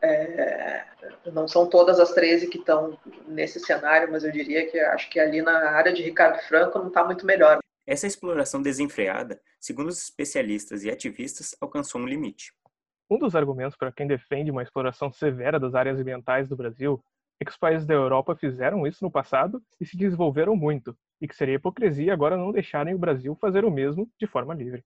É, 0.00 0.84
não 1.32 1.48
são 1.48 1.66
todas 1.66 1.98
as 1.98 2.12
13 2.12 2.46
que 2.46 2.58
estão 2.58 2.96
nesse 3.26 3.58
cenário, 3.58 4.10
mas 4.10 4.22
eu 4.22 4.30
diria 4.30 4.68
que 4.70 4.78
acho 4.78 5.10
que 5.10 5.18
ali 5.18 5.42
na 5.42 5.70
área 5.70 5.92
de 5.92 6.02
Ricardo 6.02 6.38
Franco 6.42 6.78
não 6.78 6.88
está 6.88 7.04
muito 7.04 7.26
melhor. 7.26 7.58
Essa 7.86 8.06
exploração 8.06 8.60
desenfreada, 8.60 9.40
segundo 9.58 9.88
os 9.88 10.02
especialistas 10.02 10.84
e 10.84 10.90
ativistas, 10.90 11.56
alcançou 11.60 12.00
um 12.00 12.06
limite. 12.06 12.52
Um 13.10 13.18
dos 13.18 13.34
argumentos 13.34 13.76
para 13.76 13.90
quem 13.90 14.06
defende 14.06 14.50
uma 14.50 14.62
exploração 14.62 15.10
severa 15.10 15.58
das 15.58 15.74
áreas 15.74 15.98
ambientais 15.98 16.46
do 16.46 16.56
Brasil 16.56 17.02
é 17.40 17.44
que 17.44 17.50
os 17.50 17.56
países 17.56 17.86
da 17.86 17.94
Europa 17.94 18.36
fizeram 18.36 18.86
isso 18.86 19.02
no 19.02 19.10
passado 19.10 19.62
e 19.80 19.86
se 19.86 19.96
desenvolveram 19.96 20.54
muito, 20.54 20.94
e 21.20 21.26
que 21.26 21.34
seria 21.34 21.54
hipocrisia 21.54 22.12
agora 22.12 22.36
não 22.36 22.52
deixarem 22.52 22.94
o 22.94 22.98
Brasil 22.98 23.34
fazer 23.40 23.64
o 23.64 23.70
mesmo 23.70 24.10
de 24.20 24.26
forma 24.26 24.52
livre. 24.52 24.84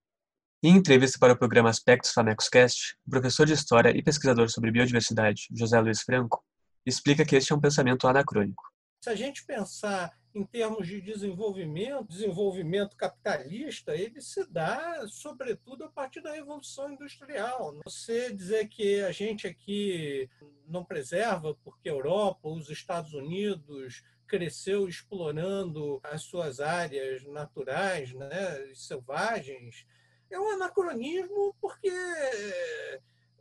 Em 0.63 0.77
entrevista 0.77 1.19
para 1.19 1.33
o 1.33 1.37
programa 1.37 1.71
Aspectos 1.71 2.15
Cast, 2.49 2.97
o 3.05 3.11
professor 3.11 3.45
de 3.45 3.55
História 3.55 3.91
e 3.91 4.03
pesquisador 4.03 4.49
sobre 4.49 4.71
biodiversidade, 4.71 5.49
José 5.51 5.81
Luiz 5.81 6.03
Franco, 6.03 6.45
explica 6.87 7.25
que 7.25 7.35
este 7.35 7.53
é 7.53 7.57
um 7.57 7.61
pensamento 7.61 8.07
anacrônico. 8.07 8.63
Se 9.03 9.11
a 9.11 9.17
gente 9.17 9.45
pensar 9.45 10.13
em 10.35 10.45
termos 10.45 10.87
de 10.87 11.01
desenvolvimento, 11.01 12.05
desenvolvimento 12.05 12.97
capitalista, 12.97 13.95
ele 13.95 14.21
se 14.21 14.45
dá, 14.51 15.07
sobretudo, 15.09 15.85
a 15.85 15.91
partir 15.91 16.23
da 16.23 16.33
Revolução 16.33 16.91
Industrial. 16.91 17.79
Você 17.85 18.33
dizer 18.33 18.69
que 18.69 19.01
a 19.03 19.13
gente 19.13 19.47
aqui 19.47 20.29
não 20.67 20.85
preserva 20.85 21.55
porque 21.63 21.89
a 21.89 21.93
Europa, 21.93 22.49
os 22.49 22.71
Estados 22.71 23.13
Unidos 23.13 24.03
cresceu 24.27 24.89
explorando 24.89 26.01
as 26.03 26.23
suas 26.23 26.59
áreas 26.59 27.23
naturais, 27.25 28.15
né, 28.15 28.73
selvagens, 28.75 29.85
é 30.31 30.41
um 30.41 30.49
anacronismo 30.53 31.55
porque 31.61 31.93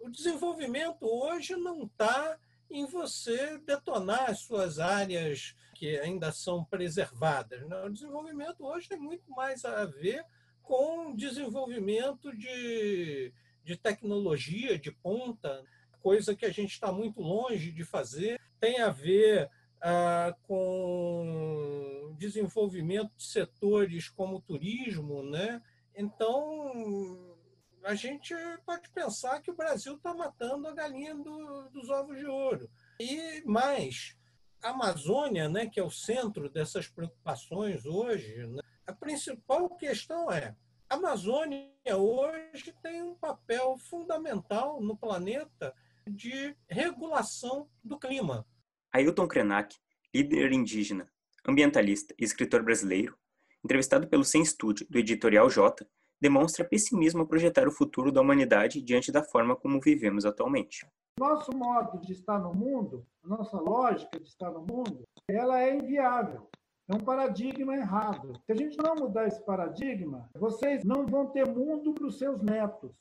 o 0.02 0.10
desenvolvimento 0.10 1.04
hoje 1.04 1.56
não 1.56 1.84
está 1.84 2.38
em 2.70 2.86
você 2.86 3.58
detonar 3.60 4.30
as 4.30 4.42
suas 4.42 4.80
áreas 4.80 5.56
que 5.82 5.98
ainda 5.98 6.32
são 6.32 6.64
preservadas. 6.64 7.68
Né? 7.68 7.76
O 7.84 7.90
desenvolvimento 7.90 8.64
hoje 8.64 8.88
tem 8.88 9.00
muito 9.00 9.28
mais 9.32 9.66
a 9.66 9.84
ver 9.84 10.24
com 10.62 11.16
desenvolvimento 11.16 12.32
de, 12.38 13.34
de 13.64 13.76
tecnologia 13.76 14.78
de 14.78 14.92
ponta, 14.92 15.66
coisa 16.00 16.36
que 16.36 16.46
a 16.46 16.52
gente 16.52 16.74
está 16.74 16.92
muito 16.92 17.20
longe 17.20 17.72
de 17.72 17.84
fazer, 17.84 18.40
tem 18.60 18.80
a 18.80 18.92
ver 18.92 19.50
ah, 19.82 20.36
com 20.44 22.14
desenvolvimento 22.16 23.12
de 23.18 23.24
setores 23.24 24.08
como 24.08 24.36
o 24.36 24.42
turismo, 24.42 25.24
né? 25.24 25.64
Então, 25.96 27.36
a 27.84 27.96
gente 27.96 28.36
pode 28.68 28.88
pensar 28.92 29.42
que 29.42 29.50
o 29.50 29.56
Brasil 29.56 29.96
está 29.96 30.14
matando 30.14 30.68
a 30.68 30.76
galinha 30.76 31.16
do, 31.16 31.70
dos 31.70 31.90
ovos 31.90 32.20
de 32.20 32.28
ouro. 32.28 32.70
E 33.00 33.42
mais, 33.48 34.16
a 34.62 34.70
Amazônia, 34.70 35.50
né, 35.50 35.68
que 35.68 35.80
é 35.80 35.84
o 35.84 35.92
centro 35.92 36.50
dessas 36.50 36.88
preocupações 36.88 37.86
hoje, 37.86 38.48
né, 38.48 38.62
a 38.86 38.94
principal 38.94 39.70
questão 39.78 40.32
é 40.32 40.56
a 40.92 40.96
Amazônia 40.96 41.70
hoje 41.98 42.76
tem 42.84 43.02
um 43.02 43.16
papel 43.16 43.78
fundamental 43.78 44.82
no 44.82 44.98
planeta 44.98 45.74
de 46.06 46.54
regulação 46.68 47.70
do 47.82 47.98
clima. 47.98 48.46
Ailton 48.92 49.26
Krenak, 49.26 49.78
líder 50.14 50.52
indígena, 50.52 51.10
ambientalista 51.48 52.14
e 52.20 52.26
escritor 52.26 52.62
brasileiro, 52.62 53.18
entrevistado 53.64 54.06
pelo 54.06 54.26
Sem 54.26 54.42
Estúdio 54.42 54.86
do 54.90 54.98
Editorial 54.98 55.50
J, 55.50 55.88
demonstra 56.20 56.66
pessimismo 56.66 57.22
a 57.22 57.26
projetar 57.26 57.70
o 57.70 57.72
futuro 57.72 58.12
da 58.12 58.20
humanidade 58.20 58.82
diante 58.82 59.14
da 59.14 59.24
forma 59.24 59.56
como 59.56 59.80
vivemos 59.80 60.26
atualmente. 60.26 60.86
Nosso 61.22 61.56
modo 61.56 62.00
de 62.00 62.14
estar 62.14 62.40
no 62.40 62.52
mundo, 62.52 63.06
nossa 63.24 63.56
lógica 63.56 64.20
de 64.20 64.28
estar 64.28 64.50
no 64.50 64.62
mundo, 64.62 65.04
ela 65.30 65.62
é 65.62 65.78
inviável. 65.78 66.50
É 66.88 66.96
um 66.96 67.00
paradigma 67.00 67.76
errado. 67.76 68.34
Se 68.44 68.52
a 68.52 68.56
gente 68.56 68.76
não 68.82 68.96
mudar 68.96 69.28
esse 69.28 69.40
paradigma, 69.46 70.28
vocês 70.34 70.84
não 70.84 71.06
vão 71.06 71.28
ter 71.28 71.48
mundo 71.48 71.94
para 71.94 72.08
os 72.08 72.18
seus 72.18 72.42
netos. 72.42 72.92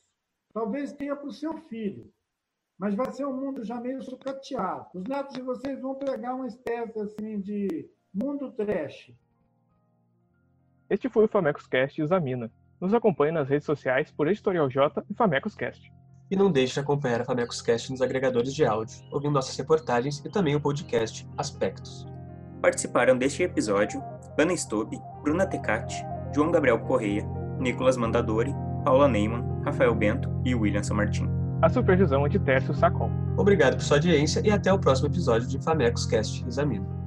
Talvez 0.52 0.92
tenha 0.92 1.16
para 1.16 1.28
o 1.28 1.33
seu 1.33 1.56
filho. 1.56 2.12
Mas 2.78 2.94
vai 2.94 3.11
ser 3.11 3.24
um 3.24 3.33
mundo 3.33 3.64
já 3.64 3.80
meio 3.80 4.02
sucateado. 4.02 4.88
Os 4.92 5.04
netos 5.04 5.35
de 5.35 5.40
vocês 5.40 5.80
vão 5.80 5.94
pegar 5.94 6.35
uma 6.35 6.46
espécie 6.46 7.00
assim 7.00 7.40
de 7.40 7.90
mundo 8.12 8.52
trash. 8.52 9.14
Este 10.90 11.09
foi 11.09 11.24
o 11.24 11.28
Famecos 11.28 11.66
Cast 11.66 11.98
Examina. 12.02 12.52
Nos 12.78 12.92
acompanhe 12.92 13.33
nas 13.33 13.48
redes 13.48 13.64
sociais 13.64 14.11
por 14.11 14.28
Editorial 14.28 14.68
J 14.68 15.06
e 15.09 15.14
Famecos 15.14 15.54
Cast. 15.54 15.90
E 16.30 16.36
não 16.36 16.50
deixe 16.50 16.74
de 16.74 16.80
acompanhar 16.80 17.22
a 17.22 17.24
Famecos 17.24 17.60
Cast 17.60 17.90
nos 17.90 18.00
agregadores 18.00 18.54
de 18.54 18.64
áudio, 18.64 18.96
ouvindo 19.10 19.32
nossas 19.32 19.56
reportagens 19.56 20.22
e 20.24 20.28
também 20.28 20.54
o 20.54 20.60
podcast 20.60 21.28
Aspectos. 21.36 22.06
Participaram 22.62 23.18
deste 23.18 23.42
episódio 23.42 24.02
Ana 24.38 24.54
Stobe, 24.56 25.00
Bruna 25.22 25.46
Tecati, 25.46 26.04
João 26.34 26.50
Gabriel 26.50 26.78
Correia, 26.80 27.26
Nicolas 27.58 27.96
Mandadori, 27.96 28.54
Paula 28.84 29.08
Neyman, 29.08 29.44
Rafael 29.64 29.94
Bento 29.94 30.30
e 30.44 30.54
William 30.54 30.82
São 30.82 30.96
Martin. 30.96 31.28
A 31.62 31.68
supervisão 31.68 32.24
é 32.24 32.28
de 32.28 32.38
Tércio 32.38 32.74
Sacol. 32.74 33.10
Obrigado 33.36 33.74
por 33.74 33.82
sua 33.82 33.96
audiência 33.96 34.40
e 34.44 34.50
até 34.50 34.72
o 34.72 34.78
próximo 34.78 35.08
episódio 35.08 35.48
de 35.48 35.62
Famecos 35.62 36.06
Cast 36.06 36.46
Examina. 36.46 36.99